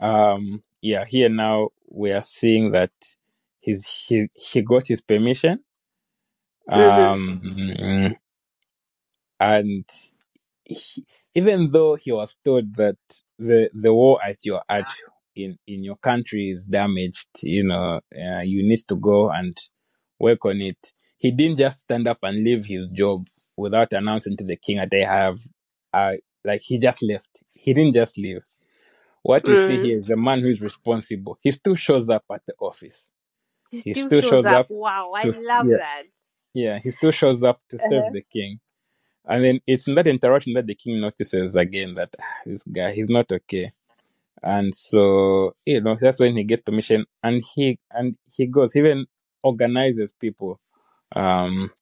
[0.00, 2.92] um, yeah, here now we are seeing that
[3.62, 5.60] he's he he got his permission,
[6.68, 8.10] mm-hmm.
[8.10, 8.16] um,
[9.40, 9.84] and
[10.64, 12.96] he, even though he was told that
[13.38, 14.84] the the war at your at
[15.34, 19.54] in in your country is damaged, you know, uh, you need to go and
[20.18, 20.92] work on it.
[21.16, 24.90] He didn't just stand up and leave his job without announcing to the king that
[24.90, 25.38] they have,
[25.92, 26.12] uh,
[26.44, 27.28] like he just left.
[27.52, 28.42] He didn't just leave.
[29.22, 29.84] What you see mm.
[29.84, 31.38] here is the man who is responsible.
[31.40, 33.06] He still shows up at the office.
[33.72, 34.70] He still shows up.
[34.70, 36.04] Wow, I love yeah, that.
[36.54, 38.12] yeah, he still shows up to serve Uh-huh.
[38.12, 38.60] the king.
[39.26, 42.92] And then it's in that interaction that the king notices again that "Ah, this guy,
[42.92, 43.72] he's not okay.
[44.42, 48.80] And so, you know, that's when he gets permission and he and he goes, he
[48.80, 49.06] even
[49.42, 50.60] organizes people
[51.16, 51.72] um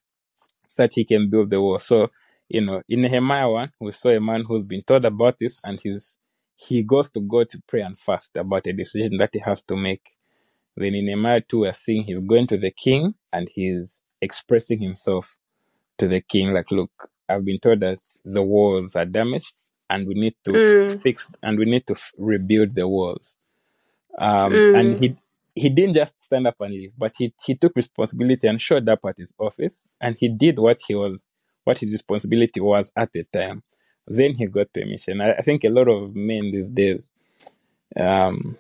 [0.69, 1.79] so that he can build the wall.
[1.81, 2.11] So,
[2.49, 5.81] you know, in Nehemiah 1, we saw a man who's been told about this and
[5.81, 6.19] he's
[6.57, 9.77] he goes to God to pray and fast about a decision that he has to
[9.77, 10.17] make.
[10.77, 15.37] Then in Nehemiah 2, we're seeing he's going to the king and he's expressing himself
[15.99, 19.55] to the king, like, look, I've been told that the walls are damaged
[19.91, 23.37] and we need to Mm, fix and we need to f- rebuild the walls.
[24.19, 25.17] Um, and mm, he
[25.55, 29.01] he didn't just stand up and leave, but he he took responsibility and showed up
[29.07, 31.29] at his office and he did what he was
[31.65, 33.63] what his responsibility was at the time.
[34.07, 35.21] Then he got permission.
[35.21, 37.13] I, I think a lot of men these days,
[37.99, 38.59] um,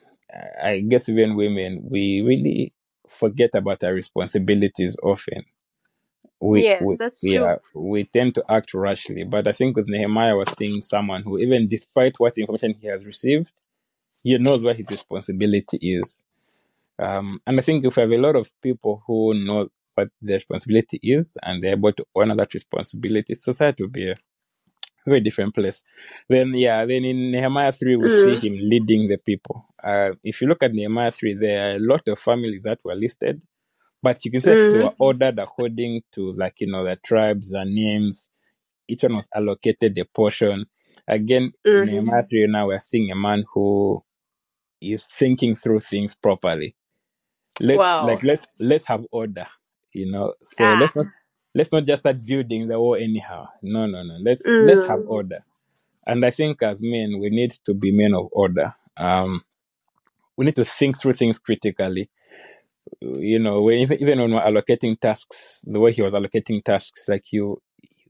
[0.63, 2.73] I guess even women, we really
[3.09, 5.45] forget about our responsibilities often.
[6.41, 7.33] We, yes, we that's true.
[7.33, 9.25] yeah, we tend to act rashly.
[9.25, 13.05] But I think with Nehemiah was seeing someone who, even despite what information he has
[13.05, 13.53] received,
[14.23, 16.25] he knows what his responsibility is.
[16.99, 20.37] Um, and I think if we have a lot of people who know what their
[20.37, 24.15] responsibility is and they're able to honor that responsibility, society will be a
[25.07, 25.83] very different place.
[26.29, 29.67] Then, yeah, then in Nehemiah 3, we see Mm, him leading the people.
[29.83, 32.95] Uh, if you look at Nehemiah 3, there are a lot of families that were
[32.95, 33.41] listed,
[34.03, 36.97] but you can see that they mm, were ordered according to, like, you know, the
[37.05, 38.31] tribes, their names.
[38.89, 40.67] Each one was allocated a portion.
[41.09, 41.85] Again, in mhm.
[41.87, 44.03] Nehemiah 3 now, we're seeing a man who
[44.81, 46.75] is thinking through things properly
[47.61, 48.01] let's Wow.
[48.01, 49.47] like let's let's have order
[49.93, 50.73] you know so Ah.
[50.73, 51.07] let's not
[51.55, 53.49] let's not just start building the wall anyhow.
[53.63, 54.17] No no no.
[54.21, 55.45] Let's let's have Mm, order.
[56.07, 58.75] And i think as men we need to be men of order.
[58.97, 59.45] Um
[60.37, 62.11] we need to think through things critically.
[63.01, 67.09] You know when even, even when we're allocating tasks the way he was allocating tasks
[67.09, 67.61] like you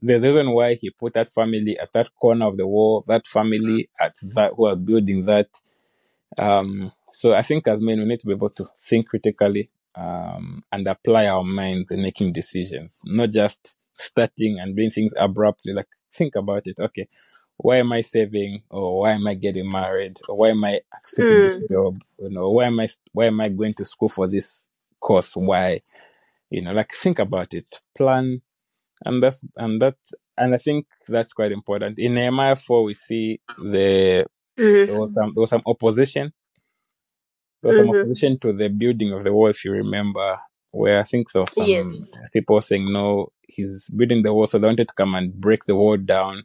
[0.01, 3.89] the reason why he put that family at that corner of the wall that family
[3.99, 5.49] at that who are building that
[6.37, 10.59] um, so I think as men, we need to be able to think critically um,
[10.71, 15.73] and apply our minds in making decisions, not just starting and doing things abruptly.
[15.73, 16.79] Like think about it.
[16.79, 17.07] Okay,
[17.57, 21.41] why am I saving, or why am I getting married, or why am I accepting
[21.41, 22.01] this mm, job?
[22.19, 24.65] You know, why am I why am I going to school for this
[24.99, 25.35] course?
[25.35, 25.81] Why?
[26.49, 28.41] You know, like think about it, plan,
[29.05, 29.95] and that's and that
[30.37, 31.99] and I think that's quite important.
[31.99, 34.25] In Nehemiah four, we see the
[34.57, 36.33] mhm, there was some there was some opposition.
[37.61, 37.99] There was some mhm.
[37.99, 40.39] opposition to the building of the wall, if you remember,
[40.71, 41.85] where I think there was some Yes.
[42.33, 45.75] people saying no, he's building the wall, so they wanted to come and break the
[45.75, 46.43] wall down.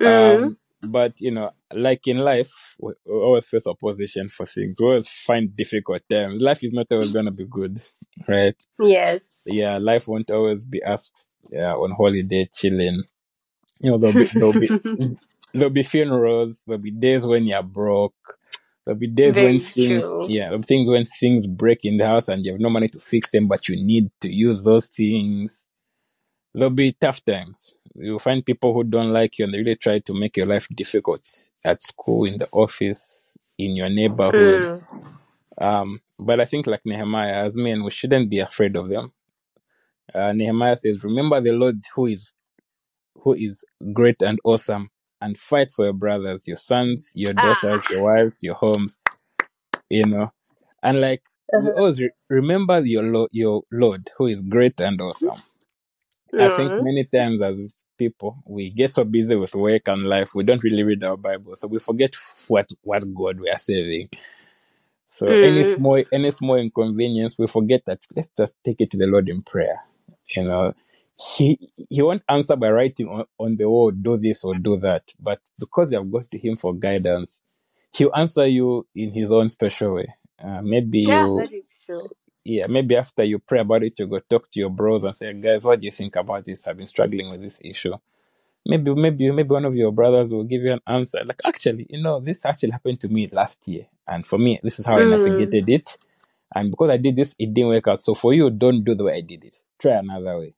[0.00, 4.80] Mm, Um, but you know, like in life, we, always face opposition for things.
[4.80, 6.42] We always find difficult times.
[6.42, 7.80] Life is not always gonna be good,
[8.28, 8.60] right?
[8.80, 9.20] yes.
[9.44, 13.02] Yeah, life won't always be asked yeah, on holiday chilling.
[13.80, 14.70] You know, there'll be there'll be
[15.54, 18.38] there'll be funerals, there'll be days when you're broke,
[18.84, 20.26] there'll be days when things true.
[20.28, 22.88] yeah, there'll be things when things break in the house and you have no money
[22.88, 25.66] to fix them, but you need to use those things.
[26.54, 27.74] There'll be tough times.
[27.94, 30.68] You'll find people who don't like you and they really try to make your life
[30.74, 31.26] difficult
[31.64, 34.62] at school, in the office, in your neighborhood.
[34.62, 34.82] Mm,
[35.60, 39.12] Um, but I think like Nehemiah, as men, we shouldn't be afraid of them.
[40.14, 42.34] Uh, Nehemiah says, "Remember the Lord who is
[43.16, 44.90] who is great and awesome,
[45.22, 47.92] and fight for your brothers, your sons, your daughters, ah.
[47.92, 48.98] your wives, your homes."
[49.88, 50.32] You know,
[50.82, 51.22] and like
[51.54, 51.72] uh-huh.
[51.76, 55.42] always re- remember your Lord, your Lord who is great and awesome.
[56.38, 60.44] I think many times as people we get so busy with work and life we
[60.44, 62.14] don't really read our Bible, so we forget
[62.48, 64.08] what what God we are serving.
[65.08, 65.46] So mm.
[65.46, 69.28] any small any small inconvenience, we forget that let's just take it to the Lord
[69.28, 69.80] in prayer.
[70.34, 70.72] You know,
[71.36, 71.58] he
[71.90, 75.02] he won't answer by writing on, on the wall, do this or do that.
[75.18, 77.42] But because you have gone to him for guidance,
[77.92, 80.14] he'll answer you in his own special way.
[80.42, 82.08] Uh, maybe yeah, you, that is true.
[82.44, 85.32] Yeah, maybe after you pray about it, you go talk to your bros and say,
[85.32, 86.66] guys, what do you think about this?
[86.66, 87.94] I've been struggling with this issue
[88.66, 92.00] maybe maybe maybe one of your brothers will give you an answer like actually you
[92.00, 95.06] know this actually happened to me last year and for me this is how mm.
[95.06, 95.98] i navigated it
[96.54, 99.04] and because i did this it didn't work out so for you don't do the
[99.04, 100.54] way i did it try another way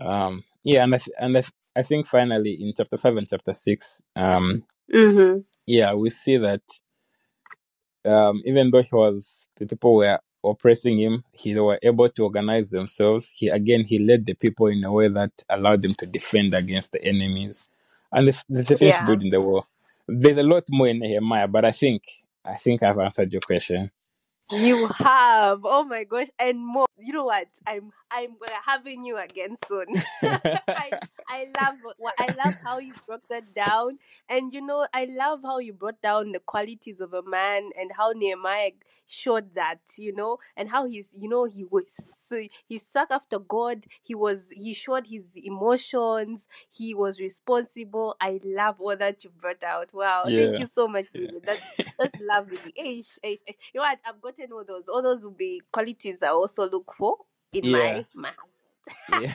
[0.00, 3.28] um yeah and i th- and I, th- I think finally in chapter 5 and
[3.28, 5.40] chapter 6 um mm-hmm.
[5.66, 6.62] yeah we see that
[8.04, 12.24] um even though he was the people were oppressing him, he they were able to
[12.24, 13.30] organize themselves.
[13.34, 16.92] He again he led the people in a way that allowed them to defend against
[16.92, 17.68] the enemies,
[18.12, 19.06] and they, they finished yeah.
[19.06, 19.66] building the wall.
[20.06, 22.02] There's a lot more in Nehemiah, but I think
[22.44, 23.90] I think I've answered your question.
[24.50, 25.60] You have.
[25.64, 26.87] Oh my gosh, and more.
[27.00, 27.48] You know what?
[27.66, 29.86] I'm I'm having you again soon.
[30.22, 31.74] I I love
[32.18, 36.00] I love how you broke that down, and you know I love how you brought
[36.00, 38.70] down the qualities of a man and how Nehemiah
[39.06, 41.94] showed that you know, and how he's you know he was
[42.28, 43.84] so he stuck after God.
[44.02, 46.48] He was he showed his emotions.
[46.70, 48.16] He was responsible.
[48.20, 49.90] I love all that you brought out.
[49.92, 50.46] Wow, yeah.
[50.46, 51.06] thank you so much.
[51.42, 51.62] That's
[51.98, 52.58] that's lovely.
[52.74, 53.56] Hey, hey, hey.
[53.72, 53.98] You know what?
[54.04, 54.88] I've gotten all those.
[54.88, 57.16] All those will be qualities I also look for
[57.52, 58.02] in yeah.
[58.14, 58.30] my my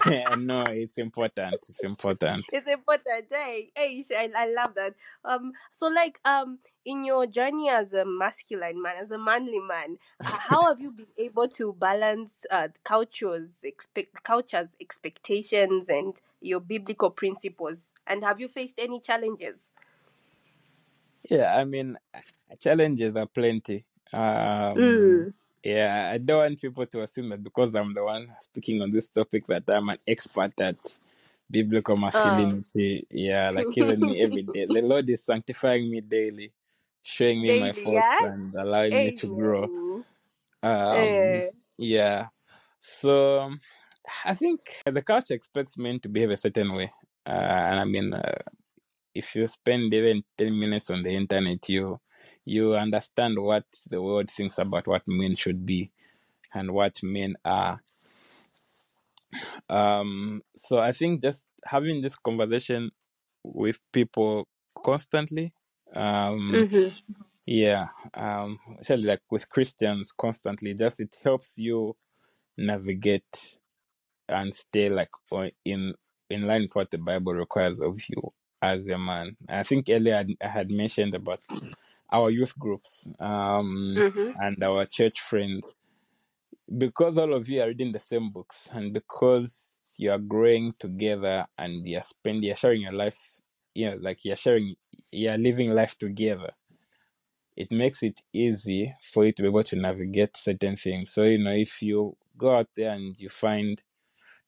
[0.07, 1.55] yeah, no, it's important.
[1.67, 2.45] It's important.
[2.51, 3.25] It's important.
[3.29, 4.95] Hey, hey, I, I love that.
[5.25, 9.97] Um, so like um, in your journey as a masculine man, as a manly man,
[10.21, 17.09] how have you been able to balance uh cultures expect cultures expectations and your biblical
[17.09, 17.93] principles?
[18.07, 19.71] And have you faced any challenges?
[21.29, 21.97] Yeah, I mean,
[22.59, 23.85] challenges are plenty.
[24.11, 25.33] Um, mm.
[25.63, 29.07] Yeah, I don't want people to assume that because I'm the one speaking on this
[29.07, 30.77] topic that I'm an expert at
[31.49, 32.01] biblical oh.
[32.01, 33.05] masculinity.
[33.05, 33.07] Oh.
[33.09, 34.65] Yeah, like even me every day.
[34.65, 36.51] The Lord is sanctifying me daily,
[37.01, 38.25] showing me daily, my faults yeah?
[38.25, 39.63] and allowing hey, me to grow.
[40.61, 41.49] Um, hey.
[41.77, 42.27] Yeah.
[42.79, 43.53] So
[44.25, 46.91] I think the culture expects men to behave a certain way.
[47.25, 47.29] Uh,
[47.69, 48.39] and I mean, uh,
[49.15, 51.99] if you spend even 10 minutes on the internet, you
[52.45, 55.91] you understand what the world thinks about what men should be
[56.53, 57.81] and what men are.
[59.69, 62.91] Um, so I think just having this conversation
[63.43, 64.47] with people
[64.83, 65.53] constantly,
[65.95, 66.95] um, mm-hmm.
[67.45, 71.95] yeah, um, especially like with Christians constantly, just it helps you
[72.57, 73.57] navigate
[74.29, 75.09] and stay like
[75.65, 75.93] in
[76.29, 79.35] in line with what the Bible requires of you as a man.
[79.49, 81.43] I think earlier I had mentioned about
[82.13, 84.29] our youth groups um, mm-hmm.
[84.39, 85.75] and our church friends
[86.77, 91.45] because all of you are reading the same books and because you are growing together
[91.57, 93.41] and you're spending you're sharing your life
[93.73, 94.75] you know like you're sharing
[95.11, 96.51] you're living life together
[97.55, 101.37] it makes it easy for you to be able to navigate certain things so you
[101.37, 103.81] know if you go out there and you find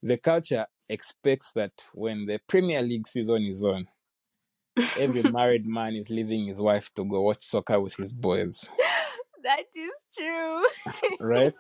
[0.01, 3.87] the culture expects that when the premier league season is on
[4.97, 8.69] every married man is leaving his wife to go watch soccer with his boys.
[9.43, 10.65] That is true.
[11.19, 11.53] right?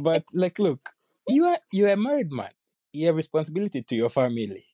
[0.00, 0.90] But like look,
[1.28, 2.50] you are you are a married man.
[2.92, 4.64] You have responsibility to your family.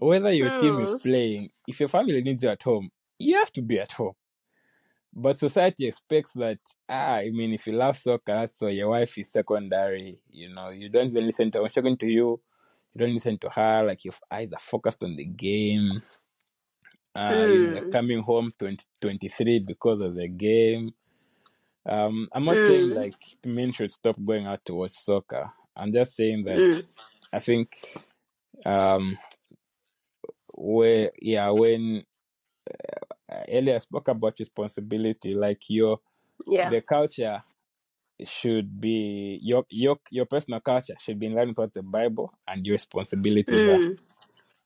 [0.00, 0.60] Whether your mm.
[0.60, 0.98] team is hmm.
[0.98, 4.14] playing, if your family needs you at home, you have to be at home.
[5.12, 6.58] But society expects that
[6.88, 10.88] ah, I mean if you love soccer, so your wife is secondary, you know, you
[10.88, 11.62] don't even listen to her.
[11.62, 12.40] When she's talking to you,
[12.94, 16.02] you don't listen to her, like your eyes are focused on the game
[17.18, 17.92] uh, mm.
[17.92, 20.92] coming home 2023 because of the game.
[21.88, 22.68] Um, I'm not mm.
[22.68, 23.14] saying like
[23.44, 25.50] men should stop going out to watch soccer.
[25.76, 26.88] I'm just saying that mm.
[27.32, 27.72] I think
[28.64, 29.18] um,
[30.54, 32.02] where yeah when
[32.70, 35.98] uh, earlier I spoke about responsibility, like your
[36.46, 37.42] yeah the culture
[38.24, 42.32] should be your your your personal culture should be in line with what the Bible
[42.46, 44.07] and your responsibilities are.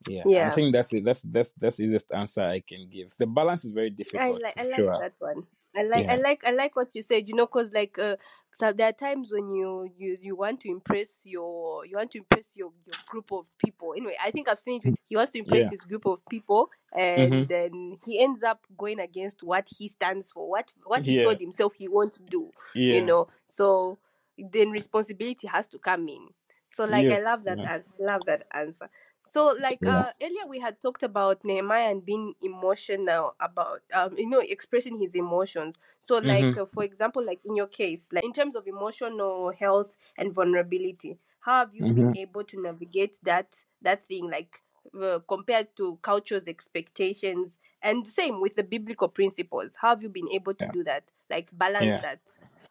[0.08, 0.48] Yeah, yeah.
[0.48, 1.04] I think that's it.
[1.04, 3.14] That's that's that's the easiest answer I can give.
[3.18, 4.22] The balance is very difficult.
[4.22, 4.98] I like I like sure.
[5.00, 5.46] that one.
[5.76, 6.12] I like yeah.
[6.12, 8.16] I like I like what you said, you know, because like uh,
[8.58, 12.18] so there are times when you you you want to impress your you want to
[12.18, 13.94] impress your your group of people.
[13.96, 14.90] Anyway, I think I've seen it.
[14.90, 15.70] With, he wants to impress yeah.
[15.70, 17.44] his group of people, and mm-hmm.
[17.48, 21.24] then he ends up going against what he stands for, what what he yeah.
[21.24, 22.50] told himself he wants to do.
[22.74, 23.98] You know, so
[24.38, 26.28] then responsibility has to come in.
[26.74, 27.84] So like yes, I love that answer.
[28.00, 28.90] I love that answer.
[29.32, 29.98] So, like yeah.
[29.98, 34.98] uh, earlier, we had talked about Nehemiah and being emotional about, um, you know, expressing
[35.00, 35.76] his emotions.
[36.06, 36.60] So, like mm-hmm.
[36.60, 41.16] uh, for example, like in your case, like in terms of emotional health and vulnerability,
[41.40, 41.94] how have you mm-hmm.
[41.94, 44.60] been able to navigate that that thing, like
[45.02, 49.76] uh, compared to culture's expectations, and same with the biblical principles?
[49.80, 50.72] How have you been able to yeah.
[50.74, 52.00] do that, like balance yeah.
[52.00, 52.20] that?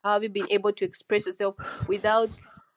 [0.03, 1.55] How have you been able to express yourself
[1.87, 2.29] without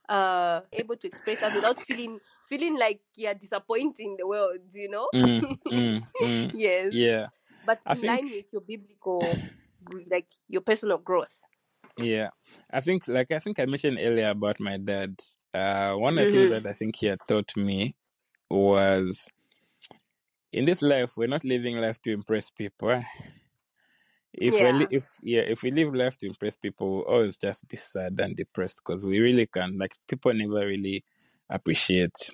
[0.08, 5.08] uh able to express that without feeling feeling like you're disappointing the world you know?
[5.14, 6.92] Mm, mm, mm, yes.
[6.92, 7.26] Yeah.
[7.64, 9.38] But in think, line with your biblical
[10.10, 11.34] like your personal growth.
[11.96, 12.30] Yeah.
[12.70, 15.16] I think like i think i mentioned earlier about my dad.
[15.54, 16.64] Uh one of the things mm-hmm.
[16.64, 17.94] that i think he had taught me
[18.50, 19.28] was
[20.52, 23.02] in this life we're not living life to impress people?
[24.36, 24.72] If yeah.
[24.72, 28.18] we if yeah if we live life to impress people we'll always just be sad
[28.18, 31.04] and depressed because we really can't like people never really
[31.48, 32.32] appreciate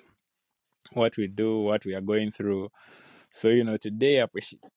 [0.93, 2.69] what we do what we are going through
[3.29, 4.25] so you know today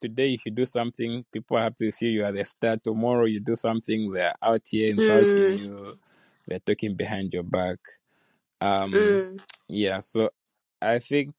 [0.00, 3.24] today if you do something people are happy with you you are the star tomorrow
[3.24, 5.58] you do something they're out here insulting mm.
[5.58, 5.98] you
[6.46, 7.78] they're talking behind your back
[8.60, 9.40] um mm.
[9.68, 10.28] yeah so
[10.80, 11.34] i think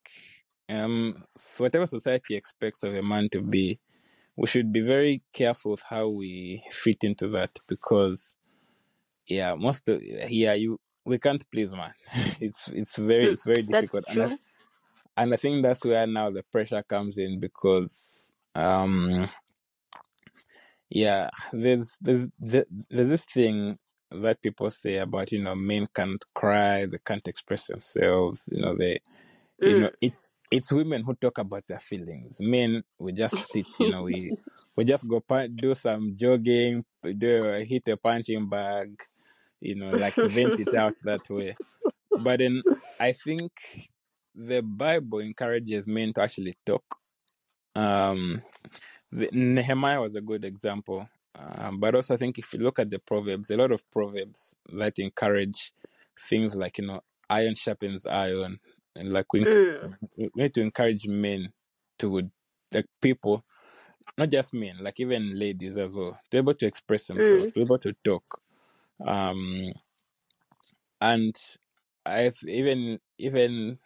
[0.67, 1.15] um
[1.59, 3.79] whatever society expects of a man to be
[4.37, 8.35] we should be very careful with how we fit into that because
[9.27, 11.93] yeah most of yeah you we can't please man.
[12.39, 14.05] It's it's very it's very difficult.
[14.09, 14.37] And I,
[15.17, 19.29] and I think that's where now the pressure comes in because um
[20.89, 23.77] yeah there's there's there's this thing
[24.11, 28.75] that people say about you know men can't cry they can't express themselves you know
[28.75, 28.99] they
[29.59, 29.95] you know mm.
[29.99, 32.39] it's it's women who talk about their feelings.
[32.39, 34.35] Men, we just sit, you know, we
[34.75, 35.23] we just go
[35.55, 36.83] do some jogging,
[37.17, 39.01] do hit a punching bag,
[39.59, 41.55] you know, like vent it out that way.
[42.19, 42.61] But then
[42.99, 43.51] I think
[44.33, 46.83] the Bible encourages men to actually talk.
[47.75, 48.41] Um,
[49.11, 51.07] the, Nehemiah was a good example.
[51.37, 54.55] Um, but also, I think if you look at the Proverbs, a lot of Proverbs
[54.73, 55.73] that encourage
[56.17, 58.59] things like, you know, iron sharpens iron,
[58.95, 59.93] and like we, mm.
[60.17, 61.51] we need to encourage men
[61.99, 62.29] to
[62.73, 63.43] like people
[64.17, 67.53] not just men like even ladies as well to be able to express themselves mm.
[67.53, 68.41] to be able to talk
[69.05, 69.71] um
[71.01, 71.35] and
[72.05, 73.77] i've even even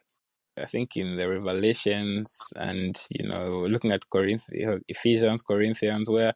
[0.58, 4.50] i think in the revelations and you know looking at corinth
[4.88, 6.34] ephesians corinthians where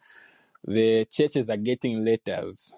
[0.66, 2.74] the churches are getting letters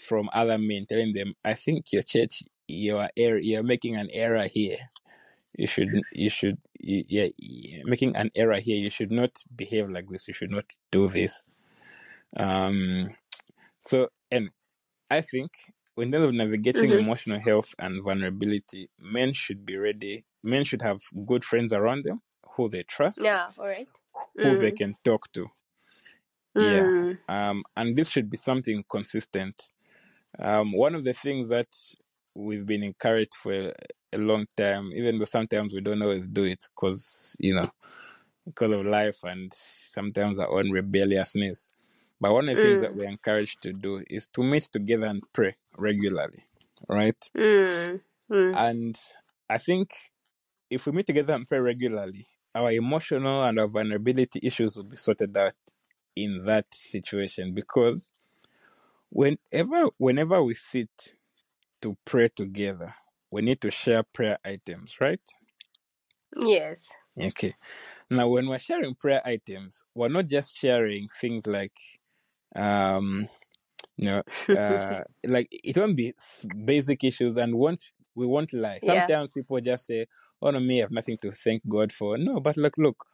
[0.00, 4.78] from other men telling them i think your church you're you're making an error here
[5.56, 7.28] you should you should yeah
[7.84, 11.42] making an error here you should not behave like this you should not do this
[12.36, 13.10] um
[13.80, 14.50] so and
[15.10, 15.50] i think
[15.96, 17.00] in terms of navigating mm-hmm.
[17.00, 22.20] emotional health and vulnerability men should be ready men should have good friends around them
[22.56, 23.88] who they trust yeah all right
[24.36, 24.60] who mm.
[24.60, 25.46] they can talk to
[26.56, 27.18] mm.
[27.28, 29.70] yeah um and this should be something consistent
[30.38, 31.68] um one of the things that
[32.34, 33.72] we've been encouraged for
[34.16, 37.70] a long time, even though sometimes we don't always do it because, you know,
[38.44, 41.72] because of life and sometimes our own rebelliousness.
[42.20, 42.66] But one of the mm.
[42.66, 42.96] things that mm.
[42.96, 46.44] we're encouraged to do is to meet together and pray regularly,
[46.88, 47.16] right?
[47.36, 48.00] Mm.
[48.30, 48.56] Mm.
[48.56, 48.96] And
[49.48, 49.94] I think
[50.70, 54.96] if we meet together and pray regularly, our emotional and our vulnerability issues will be
[54.96, 55.54] sorted out
[56.14, 58.12] in that situation because
[59.10, 61.14] whenever whenever we sit
[61.82, 62.94] to pray together,
[63.30, 65.20] we need to share prayer items, right?
[66.36, 66.86] Yes.
[67.20, 67.54] Okay.
[68.10, 71.72] Now, when we're sharing prayer items, we're not just sharing things like,
[72.54, 73.28] um,
[73.96, 74.22] you know,
[74.56, 76.14] uh, like it won't be
[76.64, 78.80] basic issues, and won't we won't lie.
[78.84, 79.42] Sometimes yeah.
[79.42, 80.06] people just say,
[80.40, 83.04] "Oh no, me, I have nothing to thank God for." No, but look, look,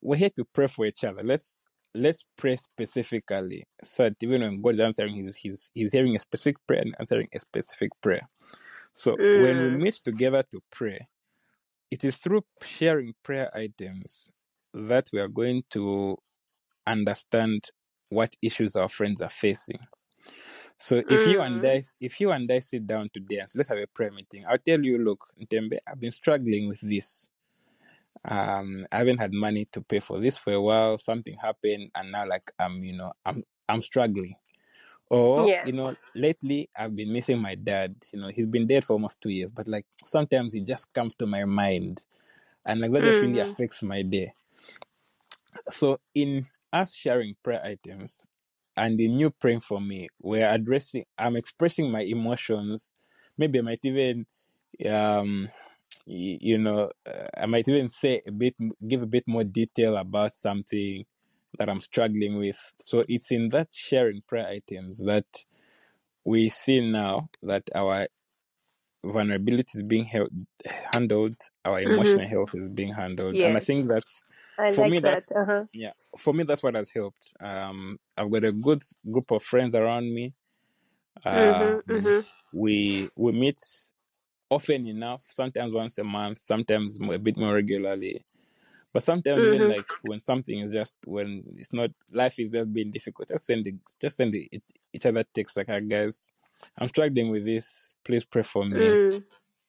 [0.00, 1.22] we're here to pray for each other.
[1.22, 1.60] Let's
[1.94, 6.18] let's pray specifically, so that even when God is answering, he's he's he's hearing a
[6.18, 8.28] specific prayer and answering a specific prayer.
[8.96, 9.42] So mm.
[9.42, 9.80] when we mm.
[9.82, 11.06] meet together to pray,
[11.90, 14.30] it is through sharing prayer items
[14.72, 16.16] that we are going to
[16.86, 17.68] understand
[18.08, 19.80] what issues our friends are facing.
[20.78, 21.30] So if mm.
[21.30, 21.68] you and mm.
[21.68, 24.46] I, if you and I sit down today and so let's have a prayer meeting,
[24.48, 27.28] I'll tell you, look, Ntembe, I've been struggling with this.
[28.24, 30.96] Um, I haven't had money to pay for this for a while.
[30.96, 34.36] Something happened, and now, like, I'm, you know, I'm, I'm struggling.
[35.08, 37.94] Or, you know, lately I've been missing my dad.
[38.12, 41.14] You know, he's been dead for almost two years, but like sometimes he just comes
[41.16, 42.04] to my mind.
[42.64, 43.50] And like that just really mm-hmm.
[43.50, 44.34] affects my day.
[45.70, 48.24] So in us sharing prayer items
[48.76, 52.92] and in you praying for me, we're addressing I'm expressing my emotions.
[53.38, 54.26] Maybe I might even
[54.90, 55.48] um
[56.04, 58.54] you know, uh, I might even say a bit,
[58.86, 61.04] give a bit more detail about something
[61.58, 62.72] that I'm struggling with.
[62.80, 65.44] So it's in that sharing prayer items that
[66.24, 68.08] we see now that our
[69.04, 70.30] vulnerability is being held,
[70.92, 71.92] handled, our mm-hmm.
[71.92, 72.30] emotional mm-hmm.
[72.30, 73.48] health is being handled, yes.
[73.48, 74.24] and I think that's
[74.58, 74.98] I for like me.
[75.00, 75.10] That.
[75.10, 75.64] That's uh-huh.
[75.72, 77.32] yeah, for me that's what has helped.
[77.40, 80.34] Um, I've got a good group of friends around me.
[81.24, 82.20] mm-hmm, um, mm-hmm.
[82.52, 83.60] We we meet
[84.50, 88.22] often enough, sometimes once a month, sometimes a bit more regularly.
[88.96, 89.54] But sometimes mm-hmm.
[89.54, 93.44] even like when something is just when it's not life is just being difficult, just
[93.44, 96.32] send it, just send it, each other text like, hey, guys,
[96.78, 97.94] I'm struggling with this.
[98.02, 98.80] Please pray for me.
[98.80, 99.24] Mm.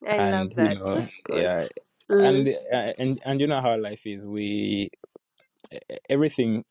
[0.08, 0.74] I and, love that.
[0.74, 1.68] You know, yeah,
[2.10, 2.26] mm.
[2.26, 4.26] and uh, and and you know how life is.
[4.26, 4.92] We
[6.10, 6.64] everything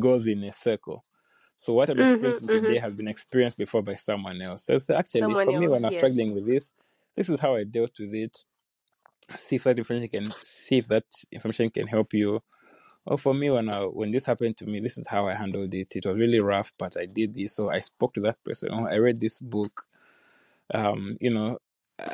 [0.00, 1.04] goes in a circle.
[1.54, 2.64] So what I'm mm-hmm, experiencing mm-hmm.
[2.64, 4.64] today has been experienced before by someone else.
[4.64, 6.00] So, so actually, someone for else, me, when I'm yes.
[6.00, 6.74] struggling with this,
[7.16, 8.36] this is how I dealt with it.
[9.36, 12.42] See if that information can see if that information can help you.
[13.06, 15.72] Or for me, when I, when this happened to me, this is how I handled
[15.72, 15.88] it.
[15.96, 17.56] It was really rough, but I did this.
[17.56, 18.68] So I spoke to that person.
[18.72, 19.86] Oh, I read this book.
[20.72, 21.58] Um, you know,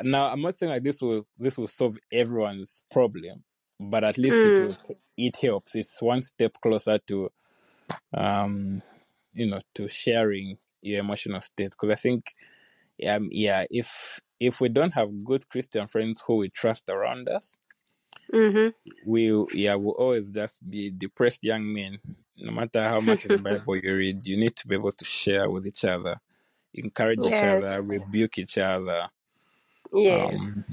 [0.03, 3.43] now I'm not saying like this will this will solve everyone's problem,
[3.79, 4.45] but at least mm.
[4.45, 5.75] it will, it helps.
[5.75, 7.31] It's one step closer to,
[8.13, 8.81] um,
[9.33, 11.71] you know, to sharing your emotional state.
[11.71, 12.33] Because I think,
[13.07, 17.57] um, yeah, if if we don't have good Christian friends who we trust around us,
[18.33, 18.69] mm-hmm.
[19.05, 21.99] we yeah will always just be depressed young men.
[22.37, 25.05] No matter how much of the Bible you read, you need to be able to
[25.05, 26.17] share with each other,
[26.73, 27.27] encourage yes.
[27.27, 29.09] each other, rebuke each other.
[29.91, 30.33] Yes.
[30.33, 30.65] Um,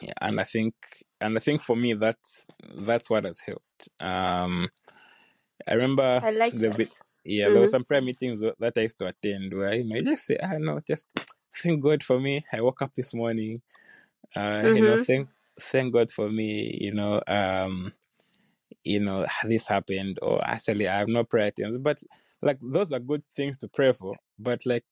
[0.00, 0.74] yeah, and I think
[1.20, 2.46] and I think for me that's
[2.76, 3.88] that's what has helped.
[4.00, 4.68] Um,
[5.68, 6.88] I remember I like the that.
[7.24, 7.52] yeah, mm-hmm.
[7.52, 10.26] there were some prayer meetings that I used to attend where you know you just
[10.26, 11.06] say, I know, just
[11.62, 12.44] thank God for me.
[12.52, 13.62] I woke up this morning.
[14.34, 14.76] Uh, mm-hmm.
[14.76, 15.02] you know, mm-hmm.
[15.02, 15.28] thank
[15.60, 16.76] thank God for me.
[16.80, 17.92] You know, um,
[18.84, 22.02] you know this happened, or actually I have no prayer things, but
[22.42, 24.16] like those are good things to pray for.
[24.38, 24.84] But like,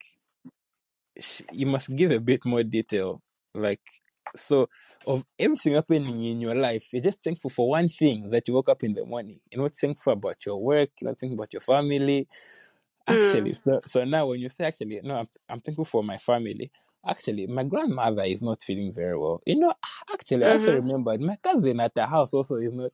[1.53, 3.23] you must give a bit more detail.
[3.55, 3.83] Like,
[4.37, 4.69] so
[5.07, 8.69] of everything happening in your life, you're just thankful for one thing that you woke
[8.69, 9.41] up in the morning.
[9.51, 10.91] You're not thankful about your work.
[11.01, 12.29] You're not thankful about your family
[13.07, 13.57] Actually, mm.
[13.57, 16.71] so so now when you say actually, no, I'm I'm thankful for my family.
[17.07, 19.43] Actually, my grandmother is not feeling very well.
[19.45, 19.75] You know,
[20.13, 20.87] actually, I also mm-hmm.
[20.87, 22.93] remembered my cousin at the house also is not.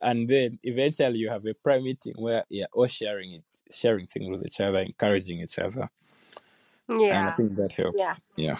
[0.00, 4.30] And then eventually, you have a prayer meeting where you're all sharing it, sharing things
[4.30, 5.88] with each other, encouraging each other.
[6.88, 7.98] Yeah, and I think that helps.
[7.98, 8.14] Yeah.
[8.36, 8.58] Yeah.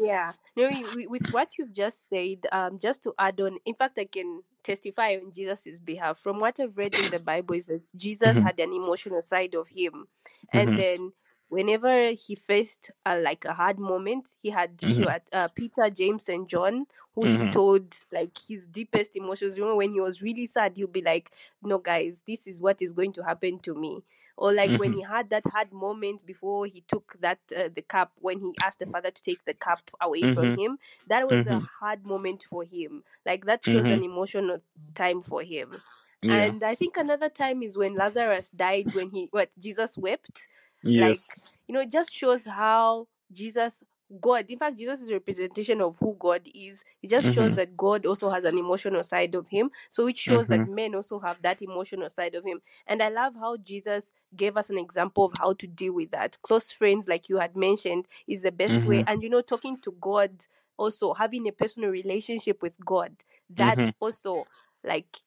[0.00, 0.32] Yeah.
[0.56, 0.70] No,
[1.08, 5.16] with what you've just said, um, just to add on, in fact, I can testify
[5.22, 6.18] on Jesus' behalf.
[6.18, 8.42] From what I've read in the Bible, is that Jesus mm-hmm.
[8.42, 10.06] had an emotional side of him,
[10.52, 10.78] and mm-hmm.
[10.78, 11.12] then
[11.50, 15.02] whenever he faced uh, like a hard moment, he had mm-hmm.
[15.02, 17.50] had, uh, Peter, James, and John, who he mm-hmm.
[17.50, 19.56] told like his deepest emotions.
[19.56, 21.30] You know, when he was really sad, he'll be like,
[21.62, 24.02] "No, guys, this is what is going to happen to me."
[24.40, 25.00] Or like when mm-hmm.
[25.00, 28.78] he had that hard moment before he took that uh, the cup, when he asked
[28.78, 30.60] the father to take the cup away from mm-hmm.
[30.60, 30.78] him,
[31.08, 31.66] that was a mm-hmm.
[31.78, 33.04] hard moment for him.
[33.26, 34.62] Like that shows an emotional
[34.94, 35.76] time for him.
[36.22, 36.36] Yeah.
[36.36, 40.48] And I think another time is when Lazarus died, when he what Jesus wept.
[40.82, 41.28] Yes.
[41.28, 43.84] Like you know, it just shows how Jesus
[44.20, 46.82] God, in fact, Jesus is a representation of who God is.
[47.02, 47.56] It just shows Mhm.
[47.56, 49.70] that God also has an emotional side of him.
[49.88, 50.66] So it shows that Mhm.
[50.66, 52.60] men also have that emotional side of him.
[52.86, 56.40] And I love how Jesus gave us an example of how to deal with that.
[56.42, 59.02] Close friends, like you had mentioned, is the best way.
[59.02, 59.06] Mhm.
[59.06, 60.44] And you know, talking to God,
[60.76, 63.16] also having a personal relationship with God,
[63.50, 63.92] that Mhm.
[64.00, 64.48] also
[64.82, 65.18] like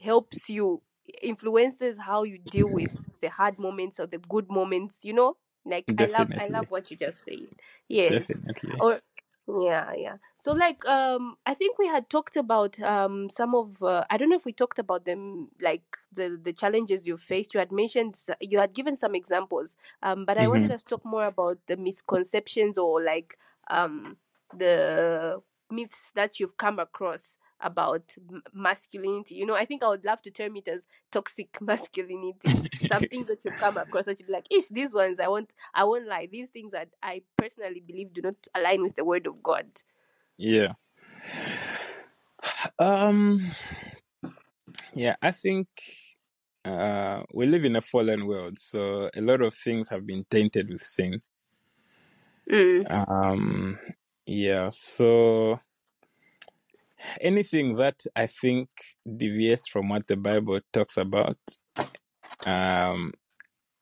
[0.00, 0.82] helps you
[1.22, 2.90] influences how you deal with
[3.20, 5.36] the hard moments or the good moments you know
[5.66, 7.48] like i love i love what you just said.
[7.88, 8.28] Yes.
[8.28, 8.80] Definitely.
[8.80, 9.00] or
[9.48, 10.16] yeah yeah.
[10.38, 14.30] So like um i think we had talked about um some of uh, i don't
[14.30, 15.82] know if we talked about them like
[16.14, 17.54] the the challenges you faced.
[17.54, 20.72] You had mentioned you had given some examples um but i wanted Mhm.
[20.72, 23.38] us to talk more about the misconceptions or like
[23.70, 24.16] um
[24.56, 25.40] the
[25.70, 30.22] myths that you've come across about m- masculinity you know i think i would love
[30.22, 34.46] to term it as toxic masculinity something that you've come across that you'd be like
[34.50, 38.22] ish these ones i won't i won't lie these things that i personally believe do
[38.22, 39.66] not align with the word of god
[40.38, 40.74] Yeah.
[42.78, 43.40] Um.
[44.94, 45.16] Yeah.
[45.22, 45.68] I think.
[46.64, 50.70] uh, we live in a fallen world, so a lot of things have been tainted
[50.70, 51.22] with sin.
[52.50, 52.86] Mm.
[52.90, 53.78] Um,
[54.26, 55.60] yeah, so
[57.20, 58.68] anything that I think
[59.04, 61.38] deviates from what the Bible talks about,
[62.44, 63.12] um,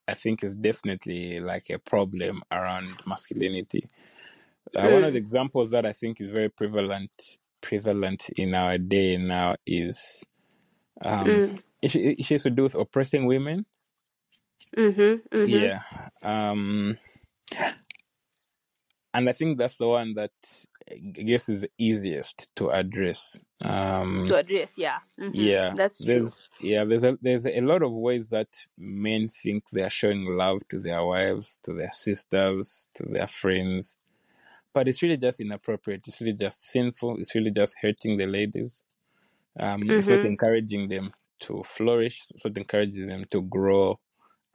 [0.06, 3.86] I think is definitely like a problem around masculinity.
[4.76, 4.88] Uh.
[4.88, 5.22] One of the mm.
[5.22, 7.10] examples that I think is very prevalent
[7.60, 10.24] prevalent in our day now is
[11.02, 11.60] um, mm.
[11.82, 13.64] issues to do with oppressing women.
[14.76, 15.46] Mm-hmm, mm-hmm.
[15.46, 15.80] Yeah.
[16.22, 16.98] Um,
[19.14, 20.32] and I think that's the one that
[20.91, 23.41] I guess is easiest to address.
[23.62, 25.30] Um, to address, yeah, mm-hmm.
[25.32, 26.07] yeah, that's true.
[26.07, 30.26] There's yeah, there's a there's a lot of ways that men think they are showing
[30.26, 33.99] love to their wives, to their sisters, to their friends,
[34.74, 36.07] but it's really just inappropriate.
[36.07, 37.16] It's really just sinful.
[37.18, 38.82] It's really just hurting the ladies.
[39.59, 39.91] Um, mm-hmm.
[39.93, 40.26] It's not mm-hmm.
[40.26, 42.24] encouraging them to flourish.
[42.30, 43.99] It's not encouraging them to grow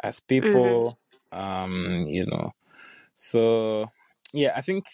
[0.03, 0.99] as people.
[1.33, 1.39] Mm-hmm.
[1.39, 2.53] Um, you know,
[3.13, 3.87] so
[4.33, 4.85] yeah, I think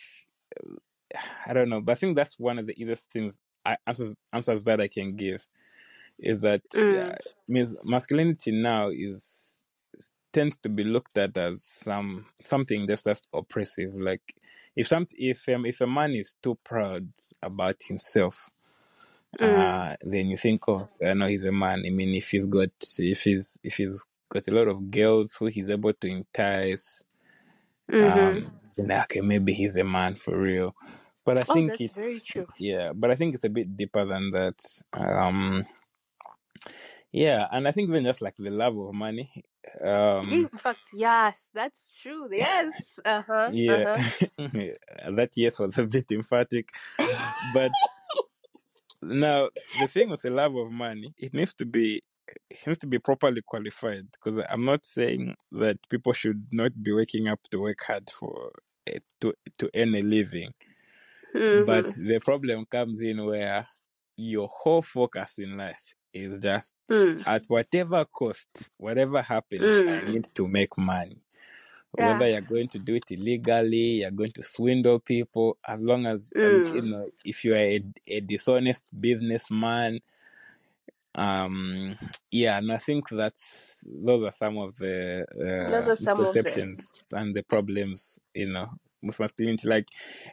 [1.46, 4.64] I don't know, but I think that's one of the easiest things I, answers answers
[4.64, 5.46] that I can give
[6.20, 7.12] is that mm.
[7.12, 7.16] uh,
[7.48, 9.64] means masculinity now is
[10.32, 13.96] tends to be looked at as some something that's just oppressive.
[13.96, 14.36] Like
[14.76, 17.08] if some if um, if a man is too proud
[17.42, 18.50] about himself,
[19.40, 19.48] mm.
[19.48, 21.84] uh, then you think, oh, I know he's a man.
[21.86, 25.48] I mean, if he's got if he's if he's got a lot of girls who
[25.48, 27.04] he's able to entice,
[27.90, 28.20] mm-hmm.
[28.20, 30.76] um, then okay, maybe he's a man for real.
[31.26, 34.64] But I oh, think it's yeah, but I think it's a bit deeper than that.
[34.94, 35.66] Um,
[37.12, 39.32] yeah, and I think even just like the love of money.
[39.82, 42.30] Um, In fact, yes, that's true.
[42.32, 42.74] Yes.
[43.04, 43.50] Uh huh.
[43.54, 43.98] Yeah,
[44.38, 44.60] uh-huh.
[45.16, 46.70] that yes was a bit emphatic,
[47.54, 47.72] but
[49.02, 49.50] now
[49.80, 52.04] the thing with the love of money, it needs to be
[52.50, 56.92] it needs to be properly qualified because I'm not saying that people should not be
[56.92, 58.52] waking up to work hard for
[58.88, 60.50] eh, to to earn a living,
[61.36, 61.66] mm-hmm.
[61.66, 63.68] but the problem comes in where
[64.18, 67.22] your whole focus in life is just mm.
[67.28, 70.08] at whatever cost, whatever happens, mm.
[70.08, 71.18] I need to make money.
[71.98, 72.14] Yeah.
[72.14, 76.30] Whether you're going to do it illegally, you're going to swindle people, as long as
[76.36, 76.76] mm.
[76.76, 80.00] you know, if you are a, a dishonest businessman,
[81.18, 81.98] um
[82.30, 88.20] yeah and i think that's those are some of the uh, misconceptions and the problems
[88.34, 88.70] you know
[89.06, 89.88] with masculinity like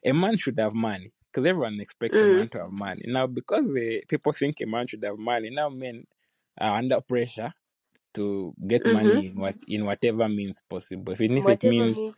[0.05, 2.25] a man should have money because everyone expects mm.
[2.25, 3.05] a man to have money.
[3.07, 6.05] Now, because uh, people think a man should have money, now men
[6.59, 7.53] are under pressure
[8.15, 8.93] to get mm-hmm.
[8.93, 11.13] money in what in whatever means possible.
[11.13, 12.15] Even if whatever it means, means,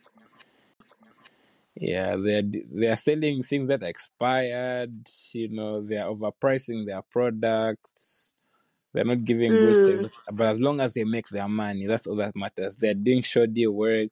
[1.75, 5.07] yeah, they're they're selling things that are expired.
[5.31, 8.33] You know, they're overpricing their products.
[8.93, 9.59] They're not giving mm.
[9.59, 12.77] good service, but as long as they make their money, that's all that matters.
[12.77, 14.11] They're doing shoddy work.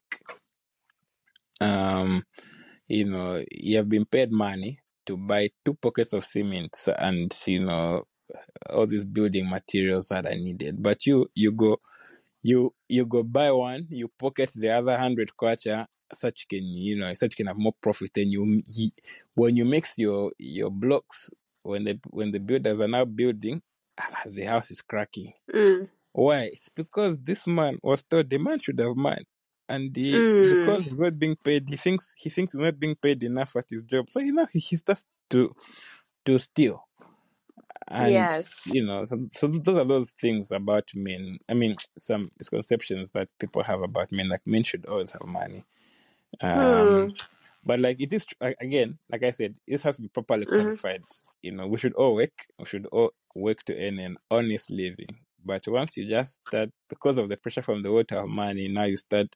[1.63, 2.23] Um,
[2.87, 7.63] you know, you have been paid money to buy two pockets of cement and you
[7.63, 8.03] know
[8.69, 10.81] all these building materials that I needed.
[10.81, 11.79] But you you go
[12.41, 17.13] you you go buy one, you pocket the other hundred kwacha, such can you know
[17.13, 18.89] such can have more profit and you, you
[19.35, 21.29] when you mix your your blocks
[21.63, 23.61] when the when the builders are now building
[23.99, 25.33] ah, the house is cracking.
[25.53, 25.89] Mm.
[26.11, 26.51] Why?
[26.53, 29.25] It's because this man was told the man should have money
[29.69, 30.59] and he, mm.
[30.59, 33.65] because he's not being paid, he thinks he thinks he's not being paid enough at
[33.69, 34.09] his job.
[34.09, 35.55] So you know he, he starts to
[36.25, 36.85] to steal.
[37.87, 38.49] And yes.
[38.65, 41.37] you know, so, so those are those things about men.
[41.49, 45.65] I mean, some misconceptions that people have about men, like men should always have money.
[46.41, 47.09] Um, hmm.
[47.65, 51.01] But like it is again, like I said, this has to be properly qualified.
[51.01, 51.27] Mm-hmm.
[51.41, 52.47] You know, we should all work.
[52.59, 55.19] We should all work to earn an honest living.
[55.45, 58.67] But once you just start, because of the pressure from the world to have money,
[58.67, 59.35] now you start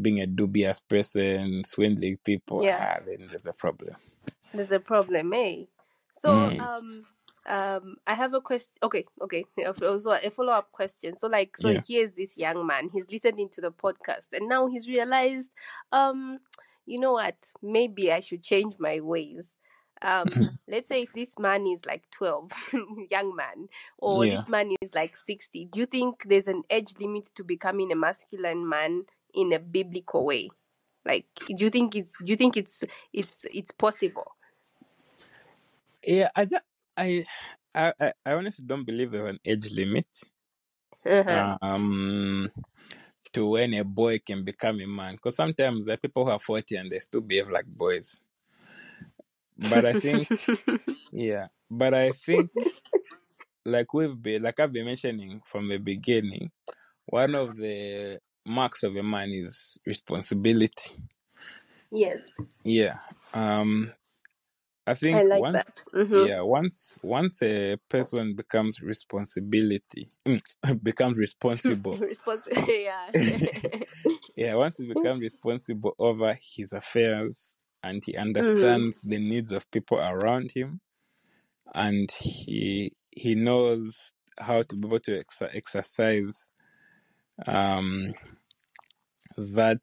[0.00, 2.64] being a dubious person, swindling people.
[2.64, 2.96] Yeah.
[2.98, 3.96] Ah, then there's a problem.
[4.52, 5.64] There's a problem, eh?
[6.20, 6.60] So, mm.
[6.60, 7.04] um,
[7.46, 8.72] um, I have a question.
[8.82, 9.44] Okay, okay.
[9.66, 11.16] Also, a follow up question.
[11.18, 11.82] So, like, so yeah.
[11.86, 12.88] here's this young man.
[12.92, 15.48] He's listening to the podcast, and now he's realized,
[15.92, 16.38] um,
[16.86, 17.36] you know what?
[17.62, 19.54] Maybe I should change my ways
[20.04, 20.28] um
[20.68, 22.50] let's say if this man is like 12
[23.10, 24.36] young man or yeah.
[24.36, 27.96] this man is like 60 do you think there's an age limit to becoming a
[27.96, 30.50] masculine man in a biblical way
[31.04, 34.36] like do you think it's do you think it's it's it's possible
[36.06, 36.46] yeah i
[36.96, 37.24] i
[37.74, 40.06] i, I honestly don't believe there's an age limit
[41.04, 41.58] uh-huh.
[41.60, 42.50] um
[43.32, 46.38] to when a boy can become a man because sometimes there are people who are
[46.38, 48.20] 40 and they still behave like boys
[49.58, 50.28] but I think,
[51.12, 52.50] yeah, but I think
[53.64, 56.50] like we've been like I've been mentioning from the beginning,
[57.06, 60.92] one of the marks of a man is responsibility.
[61.90, 62.20] Yes.
[62.62, 62.98] Yeah.
[63.32, 63.92] Um
[64.86, 66.26] I think I like once mm-hmm.
[66.26, 70.10] yeah, once once a person becomes responsibility
[70.82, 71.96] becomes responsible.
[71.98, 73.10] responsible yeah.
[74.36, 79.10] yeah, once he becomes responsible over his affairs and he understands mm-hmm.
[79.10, 80.80] the needs of people around him
[81.74, 86.50] and he he knows how to be able to ex- exercise
[87.46, 88.14] um
[89.36, 89.82] that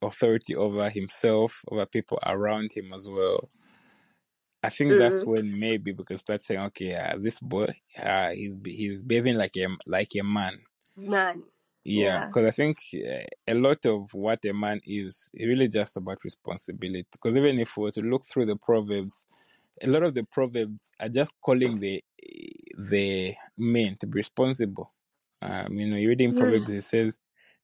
[0.00, 3.50] authority over himself over people around him as well
[4.62, 4.98] I think mm.
[4.98, 7.68] that's when maybe because that's saying, okay, uh, this boy,
[8.02, 10.58] uh, he's he's behaving like a like a man.
[10.96, 11.44] Man.
[11.88, 12.46] Yeah, because.
[12.46, 17.06] I think uh, a lot of what a man is really just about responsibility.
[17.12, 19.24] Because even if we were to look through the proverbs,
[19.80, 22.02] a lot of the proverbs are just calling the
[22.76, 24.92] the men to be responsible.
[25.40, 26.38] Um, you know, you reading mm.
[26.38, 27.20] proverbs, it says,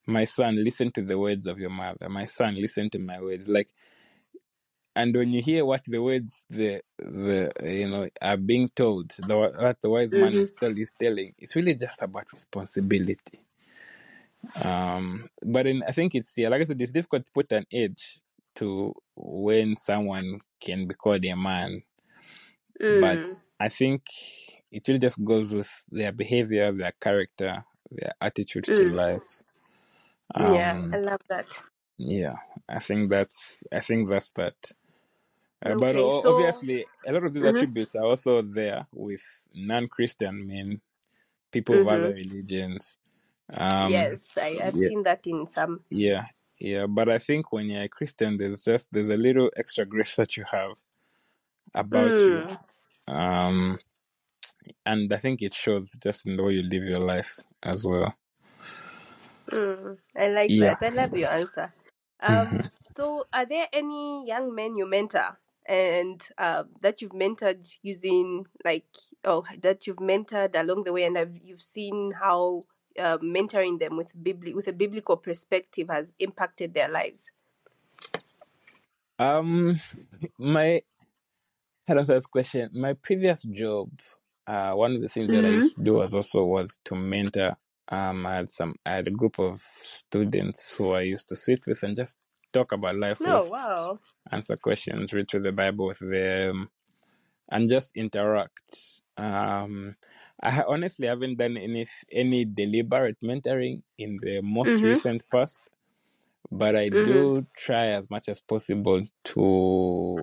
[0.06, 2.08] "My son, listen to the words of your mother.
[2.08, 3.72] My son, listen to my words." Like
[4.94, 9.52] and when you hear what the words the the you know are being told the,
[9.58, 10.40] that the wise man mm-hmm.
[10.40, 13.40] is, tell, is telling it's really just about responsibility
[14.56, 17.64] um but then i think it's yeah like i said it's difficult to put an
[17.72, 18.20] age
[18.54, 21.82] to when someone can be called a man
[22.80, 23.00] mm.
[23.00, 23.28] but
[23.60, 24.02] i think
[24.70, 28.76] it really just goes with their behavior their character their attitude mm.
[28.76, 29.42] to life
[30.34, 31.46] um, yeah i love that
[31.98, 32.36] yeah
[32.68, 34.56] i think that's i think that's that
[35.64, 37.54] uh, but so- obviously, a lot of these Mhm.
[37.54, 39.22] attributes are also there with
[39.54, 40.80] non-Christian men,
[41.52, 42.30] people of other mm-hmm.
[42.30, 42.96] religions.
[43.50, 45.84] Um, yes, I, I've yeah, seen that in some.
[45.90, 46.26] yeah,
[46.60, 46.86] yeah.
[46.86, 50.36] But I think when you're a Christian, there's just there's a little extra grace that
[50.36, 50.72] you have
[51.74, 52.58] about you, Mm,
[53.08, 53.78] um,
[54.86, 58.14] and I think it shows just in the way you live your life as well.
[59.50, 59.98] mm.
[60.16, 60.60] I like Yeah.
[60.60, 60.78] that.
[60.82, 61.72] I love your answer.
[62.20, 67.66] Um, hmm so are there any young men you mentor and uh, that you've mentored
[67.82, 68.86] using like
[69.24, 72.64] oh that you've mentored along the way and have, you've seen how
[72.98, 77.24] uh, mentoring them with bibli- with a biblical perspective has impacted their lives
[79.18, 79.78] um
[80.38, 80.80] my
[81.86, 83.90] how does this question my previous job
[84.46, 85.60] uh one of the things that i mm-hmm.
[85.60, 87.56] used to do was also was to mentor
[87.88, 91.60] um i had some i had a group of students who i used to sit
[91.66, 92.18] with and just
[92.52, 93.98] talk about life oh with, wow
[94.30, 96.70] answer questions, read through the Bible with them,
[97.50, 99.02] and just interact.
[99.16, 99.96] Um,
[100.42, 104.84] I honestly haven't done any any deliberate mentoring in the most mm-hmm.
[104.84, 105.60] recent past,
[106.50, 107.12] but I mm-hmm.
[107.12, 110.18] do try as much as possible to.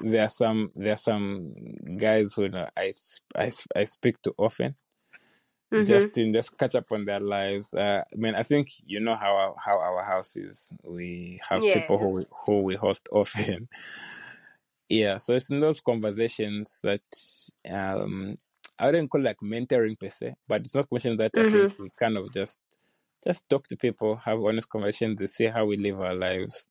[0.00, 1.54] There are some there are some
[1.96, 2.92] guys who I,
[3.34, 4.74] I, I speak to often
[5.72, 5.86] mm-hmm.
[5.86, 7.74] just to just catch up on their lives.
[7.74, 10.72] Uh, I mean, I think you know how our, how our house is.
[10.84, 11.74] We have yeah.
[11.74, 13.68] people who we, who we host often.
[14.88, 17.02] yeah, so it's in those conversations that
[17.70, 18.38] um,
[18.80, 21.46] I wouldn't call like mentoring per se, but it's not question that mm-hmm.
[21.46, 21.82] I think mm-hmm.
[21.82, 22.58] we kind of just
[23.22, 26.68] just talk to people, have honest conversations, to see how we live our lives.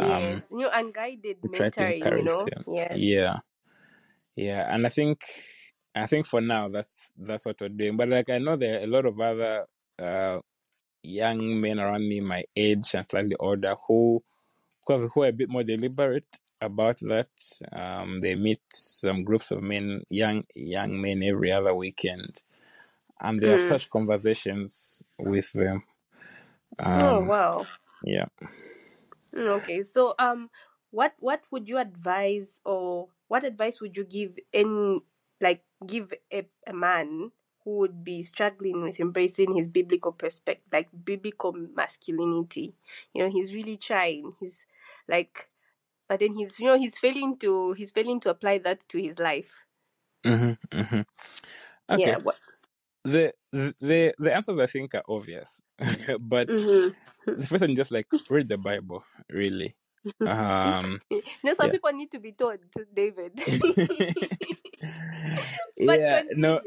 [0.00, 2.46] Um, yes, you unguided mentoring, you know.
[2.46, 2.64] Them.
[2.66, 3.36] Yeah, yeah,
[4.34, 5.20] yeah, and I think
[5.94, 7.96] I think for now that's that's what we're doing.
[7.96, 9.66] But like I know there are a lot of other
[9.98, 10.40] uh,
[11.02, 14.22] young men around me, my age and slightly older, who
[14.86, 17.30] who are a bit more deliberate about that.
[17.72, 22.42] Um, they meet some groups of men, young young men, every other weekend,
[23.20, 23.52] and they mm.
[23.52, 23.68] have hmm.
[23.68, 25.84] such conversations with them.
[26.78, 27.66] Oh, um, oh wow!
[28.04, 28.26] Yeah.
[29.34, 30.50] Hmm, okay, so um,
[30.90, 35.00] what what would you advise, or what advice would you give any
[35.40, 37.30] like give a, a man
[37.64, 42.74] who would be struggling with embracing his biblical perspective, like biblical masculinity.
[43.12, 44.34] You know, he's really trying.
[44.38, 44.64] He's
[45.08, 45.48] like,
[46.08, 49.18] but then he's you know he's failing to he's failing to apply that to his
[49.18, 49.52] life.
[50.24, 51.00] Mm-hmm, mm-hmm.
[51.90, 52.06] Okay.
[52.06, 52.16] Yeah.
[52.18, 52.36] What?
[53.04, 55.60] The, the the answers I think are obvious,
[56.18, 56.90] but mm-hmm.
[57.38, 59.76] the first one just like read the Bible, really.
[60.20, 61.00] Um,
[61.42, 61.72] no, some yeah.
[61.72, 62.58] people need to be taught,
[62.94, 63.32] David.
[65.76, 66.60] yeah, no,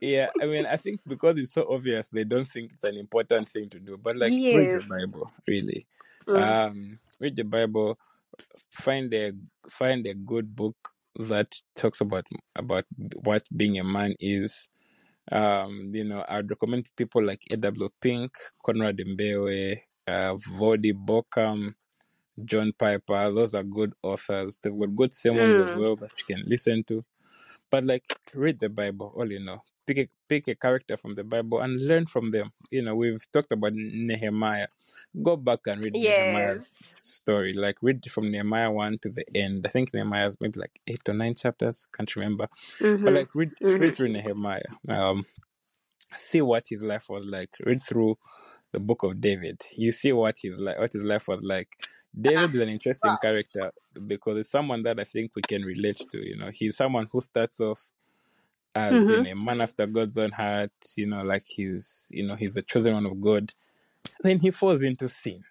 [0.00, 0.28] yeah.
[0.40, 3.68] I mean, I think because it's so obvious, they don't think it's an important thing
[3.70, 3.96] to do.
[3.96, 4.56] But like, yes.
[4.56, 5.86] read the Bible, really.
[6.26, 6.42] Mm.
[6.42, 7.98] Um, read the Bible.
[8.70, 9.32] Find a
[9.70, 10.76] find a good book
[11.18, 12.84] that talks about about
[13.22, 14.68] what being a man is.
[15.30, 17.88] Um, you know, I'd recommend people like A.W.
[18.00, 18.32] Pink,
[18.64, 21.74] Conrad Mbewe, uh, Voddie Baucham,
[22.44, 23.32] John Piper.
[23.32, 24.60] Those are good authors.
[24.62, 25.68] They've got good sermons mm.
[25.68, 27.04] as well that you can listen to.
[27.70, 29.62] But like read the Bible, all you know.
[29.86, 32.52] Pick a, pick a character from the Bible and learn from them.
[32.70, 34.68] You know, we've talked about Nehemiah.
[35.22, 36.34] Go back and read yes.
[36.34, 37.52] Nehemiah's story.
[37.52, 39.64] Like read from Nehemiah one to the end.
[39.66, 41.86] I think Nehemiah's maybe like eight or nine chapters.
[41.96, 42.48] Can't remember.
[42.80, 43.04] Mm-hmm.
[43.04, 43.80] But like read mm-hmm.
[43.80, 44.62] read through Nehemiah.
[44.88, 45.24] Um,
[46.14, 47.50] see what his life was like.
[47.64, 48.18] Read through
[48.72, 49.62] the book of David.
[49.76, 51.68] You see what his life what his life was like.
[52.18, 53.18] David is an interesting wow.
[53.20, 53.72] character
[54.06, 56.26] because it's someone that I think we can relate to.
[56.26, 57.88] You know, he's someone who starts off
[58.76, 59.10] as mm-hmm.
[59.10, 60.72] you know, a man after God's own heart.
[60.96, 63.52] You know, like he's you know he's the chosen one of God.
[64.20, 65.42] Then he falls into sin,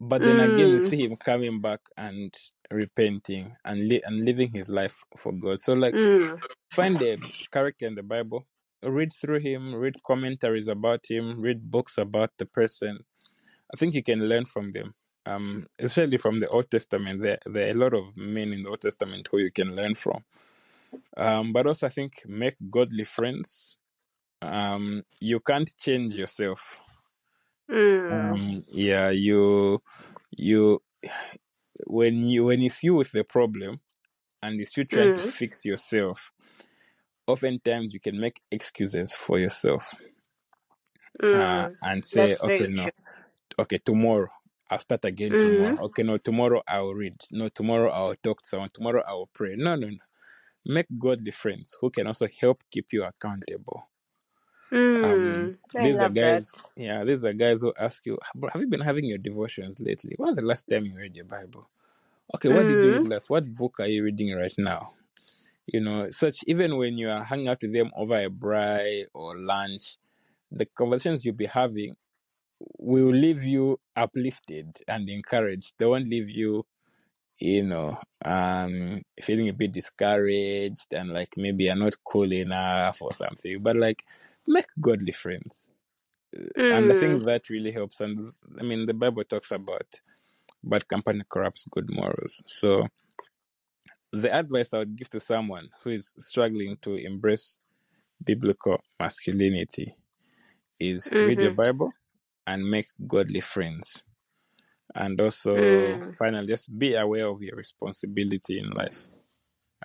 [0.00, 0.54] but then mm.
[0.54, 0.90] again we mm.
[0.90, 2.34] see him coming back and
[2.70, 5.60] repenting and li- and living his life for God.
[5.60, 6.38] So like, mm.
[6.70, 7.16] find a
[7.50, 8.46] character in the Bible,
[8.82, 12.98] read through him, read commentaries about him, read books about the person.
[13.72, 14.94] I think you can learn from them.
[15.26, 18.68] Um, especially from the Old Testament, there there are a lot of men in the
[18.68, 20.22] Old Testament who you can learn from.
[21.16, 23.78] Um, but also, I think make godly friends.
[24.42, 26.80] Um, you can't change yourself.
[27.70, 28.12] Mm.
[28.12, 29.82] Um, yeah, you
[30.30, 30.82] you
[31.86, 33.80] when you when it's you with the problem,
[34.42, 35.22] and it's you trying mm.
[35.22, 36.30] to fix yourself.
[37.26, 39.94] Oftentimes, you can make excuses for yourself
[41.22, 41.40] uh, mm.
[41.40, 42.92] uh, and say, That's "Okay, no, true.
[43.60, 44.28] okay, tomorrow
[44.70, 45.40] I'll start again mm.
[45.40, 45.84] tomorrow.
[45.86, 47.16] Okay, no, tomorrow I'll read.
[47.30, 48.70] No, tomorrow I'll talk to someone.
[48.74, 49.54] Tomorrow I will pray.
[49.56, 49.96] No, no, no
[50.66, 53.88] make godly friends who can also help keep you accountable.
[54.72, 56.82] Mm, um, these are guys, that.
[56.82, 58.18] yeah, these are guys who ask you,
[58.52, 60.14] have you been having your devotions lately?
[60.16, 61.68] When was the last time you read your Bible?
[62.34, 62.68] Okay, what mm.
[62.68, 63.08] did you read hmm.
[63.08, 63.30] last?
[63.30, 64.94] What book are you reading right now?
[65.66, 69.36] You know, such even when you are hanging out with them over a braai or
[69.36, 69.98] lunch,
[70.50, 71.94] the conversations you'll be having
[72.78, 75.74] will leave you uplifted and encouraged.
[75.78, 76.66] They won't leave you
[77.38, 83.12] you know, um, feeling a bit discouraged and like maybe you're not cool enough or
[83.12, 83.60] something.
[83.60, 84.04] But like,
[84.46, 85.70] make godly friends.
[86.56, 86.78] Mm.
[86.78, 88.00] And I think that really helps.
[88.00, 90.00] And I mean, the Bible talks about
[90.62, 92.42] bad company corrupts good morals.
[92.46, 92.88] So
[94.12, 97.58] the advice I would give to someone who is struggling to embrace
[98.22, 99.96] biblical masculinity
[100.78, 101.26] is mm-hmm.
[101.26, 101.62] read your mm-hmm.
[101.62, 101.92] Bible
[102.46, 104.02] and make godly friends
[104.94, 106.16] and also mm.
[106.16, 109.08] finally just be aware of your responsibility in life.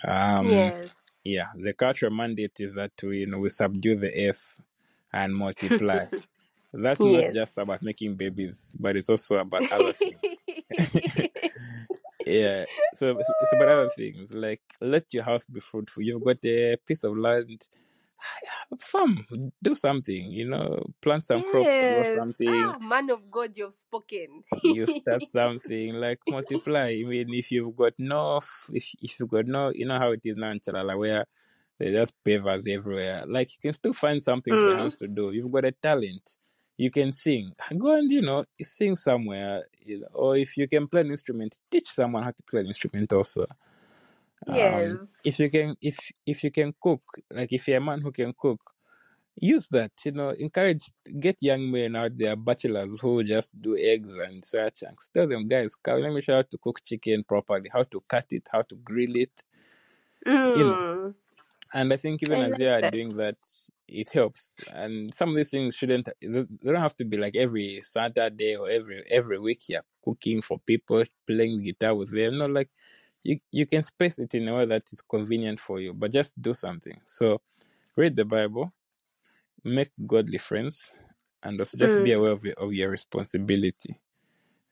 [0.03, 0.89] Um yes.
[1.24, 4.60] yeah the cultural mandate is that we you know we subdue the earth
[5.12, 6.05] and multiply.
[6.74, 7.26] That's yes.
[7.26, 10.39] not just about making babies but it's also about other things.
[12.26, 16.03] Yeah so it's, it's about other things like let your house be fruitful.
[16.03, 17.68] You've got a piece of land
[18.80, 19.26] farm,
[19.61, 22.49] do something, you know, plant some crops, or something.
[22.49, 24.43] Ah, man of God, you've spoken.
[24.63, 26.89] you start something like multiply.
[26.99, 28.38] I mean, if you've got no,
[28.74, 31.26] if, if you've got no, you know how it is now in Chalala, where
[31.80, 33.24] there's just pavers everywhere.
[33.28, 34.99] Like you can still find something for your hands mm.
[34.99, 35.32] to do.
[35.32, 36.38] You've got a talent.
[36.78, 37.53] You can sing.
[37.78, 39.63] Go and you know sing somewhere.
[39.86, 42.67] You know, or if you can play an instrument, teach someone how to play an
[42.67, 43.45] instrument also.
[44.48, 44.92] Yes.
[44.92, 48.12] Um, if you can, if if you can cook, like if you're a man who
[48.12, 48.74] can cook,
[49.36, 49.92] use that.
[50.06, 54.84] You know, encourage, get young men out there, bachelors who just do eggs and such,
[54.84, 57.84] and tell them, guys, come, let me show you how to cook chicken properly, how
[57.84, 59.44] to cut it, how to grill it.
[60.26, 60.58] Mm.
[60.58, 61.14] You know, mm.
[61.74, 62.94] and I think even I as like you are that.
[62.94, 63.38] doing that,
[63.88, 64.56] it helps.
[64.74, 68.70] And some of these things shouldn't, they don't have to be like every Saturday or
[68.70, 69.64] every every week.
[69.68, 72.38] You're cooking for people, playing guitar with them.
[72.38, 72.70] No, like
[73.24, 76.39] you you can space it in a way that is convenient for you, but just
[76.41, 76.99] do something.
[77.05, 77.41] So
[77.95, 78.72] read the Bible,
[79.63, 80.93] make godly friends,
[81.43, 82.03] and also just mm.
[82.03, 83.99] be aware of your, of your responsibility.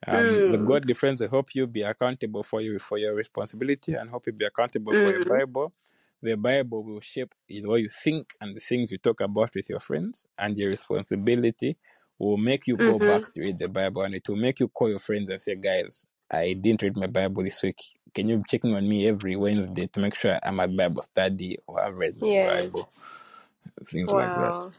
[0.06, 0.52] Um, mm.
[0.52, 4.28] The godly friends will help you be accountable for you for your responsibility and help
[4.28, 5.04] you be accountable mm.
[5.04, 5.40] for your mm.
[5.40, 5.74] Bible.
[6.22, 9.70] The Bible will shape the way you think and the things you talk about with
[9.70, 11.78] your friends, and your responsibility
[12.18, 13.08] will make you go mm-hmm.
[13.08, 15.56] back to read the Bible, and it will make you call your friends and say,
[15.56, 17.80] "Guys, I didn't read my Bible this week.
[18.18, 21.60] Can you be checking on me every Wednesday to make sure I'm at Bible study
[21.68, 22.50] or I've read yes.
[22.50, 22.90] Bible?
[23.92, 24.18] Things wow.
[24.18, 24.78] like that.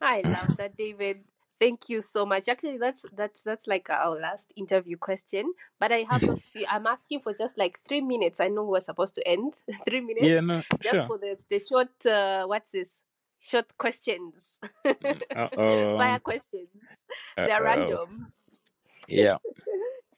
[0.00, 1.20] I love that, David.
[1.60, 2.48] Thank you so much.
[2.48, 5.54] Actually, that's that's that's like our last interview question.
[5.78, 6.66] But I have a few.
[6.68, 8.40] I'm asking for just like three minutes.
[8.40, 9.54] I know we're supposed to end
[9.88, 10.26] three minutes.
[10.26, 11.06] Yeah, no, just sure.
[11.06, 11.94] for the the short.
[12.04, 12.88] Uh, what's this?
[13.38, 14.34] Short questions.
[14.82, 16.70] Fire questions.
[17.36, 18.32] They're random.
[19.06, 19.36] Yeah.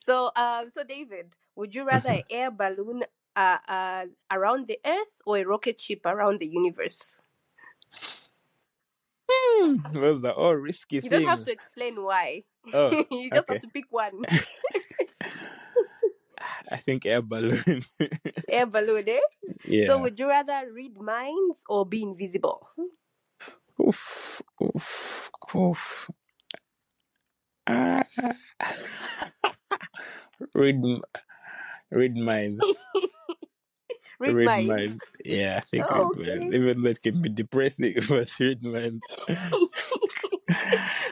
[0.06, 1.26] So, um, so David,
[1.56, 3.04] would you rather an air balloon
[3.34, 7.16] uh, uh, around the Earth or a rocket ship around the universe?
[9.28, 11.12] Hmm, those are all risky you things.
[11.12, 12.44] don't have to explain why.
[12.72, 13.54] Oh, you just okay.
[13.54, 14.22] have to pick one.
[16.70, 17.82] I think air balloon.
[18.48, 19.20] air balloon, eh?
[19.64, 19.86] Yeah.
[19.86, 22.68] So, would you rather read minds or be invisible?
[23.80, 26.10] Oof, oof, oof.
[27.66, 28.04] Ah.
[30.54, 30.82] read,
[31.90, 32.64] read minds.
[34.20, 34.68] read, read minds.
[34.68, 35.04] minds.
[35.24, 36.38] Yeah, I think oh, read okay.
[36.38, 36.56] minds.
[36.56, 39.02] Even though it can be depressing, but read minds.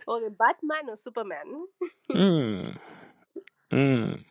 [0.08, 1.66] okay, Batman or Superman?
[2.10, 2.76] mm.
[3.72, 4.24] Mm.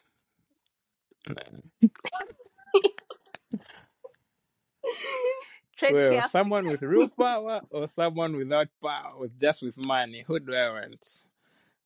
[5.92, 10.24] well, someone with real power or someone without power, with just with money.
[10.26, 11.08] Who do I want?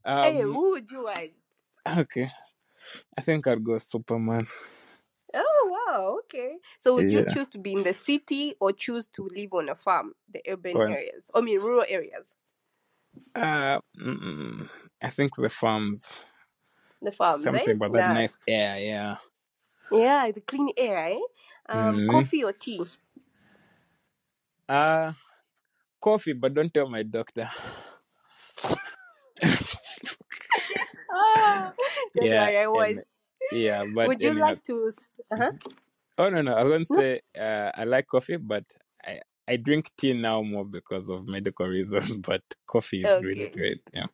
[0.06, 1.32] Um, hey, who would you want?
[2.00, 2.30] Okay,
[3.18, 4.48] I think I'd go Superman.
[5.34, 6.58] Oh wow, okay.
[6.80, 7.20] So would yeah.
[7.20, 10.42] you choose to be in the city or choose to live on a farm, the
[10.48, 11.30] urban well, areas?
[11.34, 12.28] I mean rural areas.
[13.36, 14.70] Uh, mm,
[15.02, 16.20] I think the farms.
[17.02, 17.72] The farms, Something eh?
[17.74, 18.14] about that yeah.
[18.14, 19.16] nice air, yeah.
[19.92, 21.20] Yeah, the clean air, eh?
[21.70, 22.10] Um, mm.
[22.10, 22.82] coffee or tea?
[24.68, 25.14] Uh
[26.00, 27.50] coffee, but don't tell my doctor.
[32.16, 33.04] yeah, worry, and,
[33.52, 34.92] yeah, but would you like to?
[35.32, 35.52] Uh-huh.
[36.18, 38.66] Oh no, no, I to say uh, I like coffee, but
[39.04, 42.18] I I drink tea now more because of medical reasons.
[42.26, 43.26] But coffee is okay.
[43.26, 43.82] really great.
[43.94, 44.08] Yeah.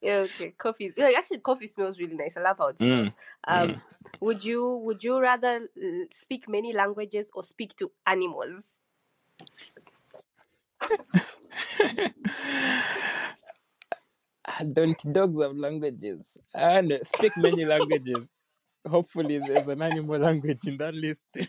[0.00, 0.92] yeah okay, coffee.
[0.96, 2.36] Yeah, actually, coffee smells really nice.
[2.36, 3.08] I love how it smells.
[3.08, 3.14] Mm.
[3.46, 3.80] Um, mm.
[4.20, 5.68] would you would you rather
[6.12, 8.64] speak many languages or speak to animals?
[14.72, 16.38] Don't dogs have languages?
[16.54, 18.28] And speak many languages.
[18.88, 21.24] Hopefully, there's an animal language in that list.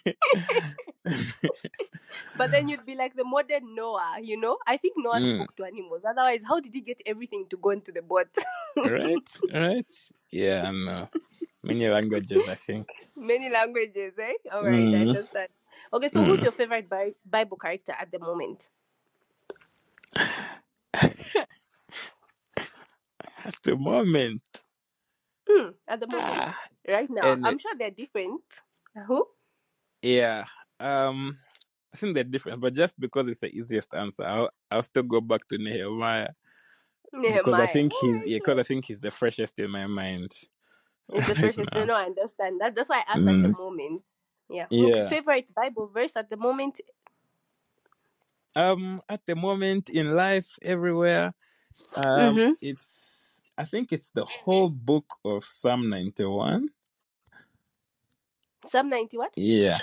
[2.37, 4.57] but then you'd be like the modern Noah, you know?
[4.65, 5.35] I think Noah mm.
[5.35, 6.03] spoke to animals.
[6.07, 8.27] Otherwise, how did he get everything to go into the boat?
[8.77, 9.91] right, right.
[10.31, 11.09] Yeah, no.
[11.63, 12.87] Many languages, I think.
[13.15, 14.33] Many languages, eh?
[14.53, 14.95] All right, mm.
[14.95, 15.49] I understand.
[15.93, 16.27] Okay, so mm.
[16.27, 16.87] who's your favorite
[17.29, 18.69] Bible character at the moment?
[23.45, 24.41] at the moment.
[25.49, 28.41] Mm, at the moment, ah, right now, I'm sure they're different.
[29.07, 29.27] Who?
[30.01, 30.45] Yeah,
[30.79, 31.37] um,
[31.93, 35.21] I think they're different, but just because it's the easiest answer, I'll, I'll still go
[35.21, 36.29] back to Nehemiah.
[37.13, 37.43] Nehemiah.
[37.43, 40.31] Because I think he's yeah, because I think he's the freshest in my mind.
[41.13, 41.69] It's the freshest.
[41.73, 42.75] no, I understand that.
[42.75, 43.35] That's why I asked mm.
[43.35, 43.59] at the mm.
[43.59, 44.01] moment.
[44.49, 44.65] Yeah.
[44.69, 45.09] yeah.
[45.09, 46.79] favorite Bible verse at the moment
[48.55, 51.33] um, at the moment in life, everywhere,
[51.95, 52.51] um, mm-hmm.
[52.61, 53.24] it's
[53.58, 56.70] I think it's the whole book of Psalm ninety one.
[58.70, 59.32] Psalm ninety what?
[59.36, 59.80] Yeah,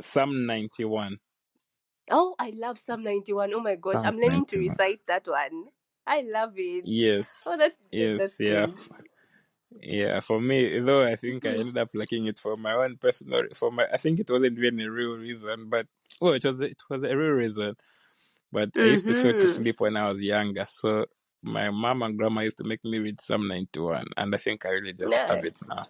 [0.00, 1.18] Psalm ninety one.
[2.10, 3.52] Oh, I love Psalm ninety one.
[3.54, 4.46] Oh my gosh, Psalms I'm learning 91.
[4.46, 5.64] to recite that one.
[6.06, 6.84] I love it.
[6.86, 7.44] Yes.
[7.46, 8.66] Oh, that's yes, that's yeah.
[9.82, 13.42] Yeah, for me, though, I think I ended up liking it for my own personal.
[13.54, 15.86] For my, I think it wasn't even a real reason, but
[16.20, 17.74] well, it was it was a real reason.
[18.52, 18.80] But mm-hmm.
[18.80, 19.52] I used to fail to mm-hmm.
[19.52, 21.06] sleep when I was younger, so
[21.44, 24.66] my mom and grandma used to make me read Psalm ninety one, and I think
[24.66, 25.34] I really just yeah.
[25.34, 25.86] have it now.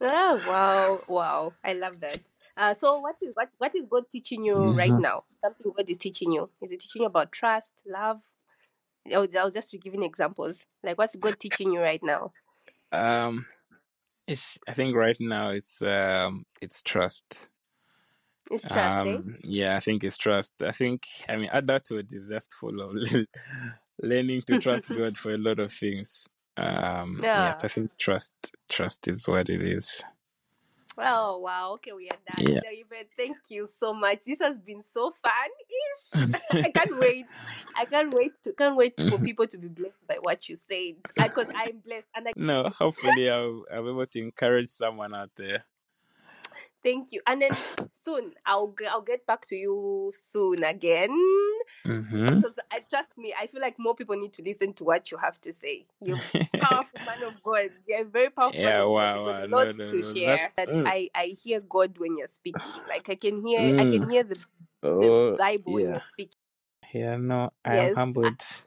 [0.00, 1.52] Oh wow, wow!
[1.64, 2.20] I love that.
[2.56, 4.78] Uh, so what is what what is God teaching you mm-hmm.
[4.78, 5.24] right now?
[5.42, 6.50] Something God is teaching you.
[6.60, 8.20] Is it teaching you about trust, love?
[9.12, 10.58] I'll, I'll just be giving examples.
[10.82, 12.32] Like what's God teaching you right now?
[12.92, 13.46] Um,
[14.26, 17.48] it's, I think right now it's um it's trust.
[18.50, 19.14] It's trust, eh?
[19.14, 20.52] Um, yeah, I think it's trust.
[20.60, 22.96] I think I mean adulthood is just full of
[24.02, 26.28] learning to trust God for a lot of things.
[26.56, 27.52] Um, yeah.
[27.52, 28.32] yes, I think trust
[28.68, 30.02] trust is what it is.
[30.98, 31.72] Oh wow!
[31.74, 32.54] Okay, we are done.
[32.54, 32.60] Yeah.
[32.62, 34.18] David, thank you so much.
[34.26, 36.34] This has been so fun.
[36.52, 37.26] I can't wait.
[37.76, 40.96] I can't wait to can't wait for people to be blessed by what you said.
[41.16, 42.68] Because I'm blessed, and I no.
[42.68, 45.64] Hopefully, I'll I'll be able to encourage someone out there.
[46.82, 47.20] Thank you.
[47.26, 47.50] And then
[47.92, 51.10] soon I'll I'll get back to you soon again.
[51.86, 52.26] Mm-hmm.
[52.26, 55.18] Because I trust me, I feel like more people need to listen to what you
[55.18, 55.86] have to say.
[56.02, 57.70] You're a powerful man of God.
[57.86, 58.60] You're very powerful.
[58.60, 59.46] Yeah, wow, wow.
[59.46, 60.50] No, no, to no, share.
[60.56, 60.86] That mm.
[60.86, 62.62] I I hear God when you're speaking.
[62.88, 63.80] Like I can hear mm.
[63.80, 65.74] I can hear the, the oh, Bible yeah.
[65.74, 66.38] when you're speaking.
[66.92, 68.38] Yeah, no, I am humbled.
[68.38, 68.64] Mm,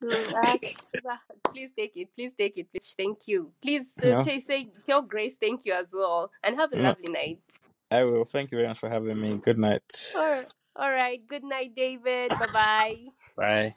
[0.00, 2.08] please take it.
[2.16, 2.68] Please take it.
[2.72, 3.52] Please, thank you.
[3.62, 6.82] Please uh, t- say tell Grace thank you as well, and have a no.
[6.90, 7.40] lovely night.
[7.90, 8.24] I will.
[8.24, 9.40] Thank you very much for having me.
[9.44, 9.82] Good night.
[10.14, 10.48] All right.
[10.76, 11.20] All right.
[11.26, 12.30] Good night, David.
[12.30, 12.96] Bye-bye.
[13.36, 13.74] Bye.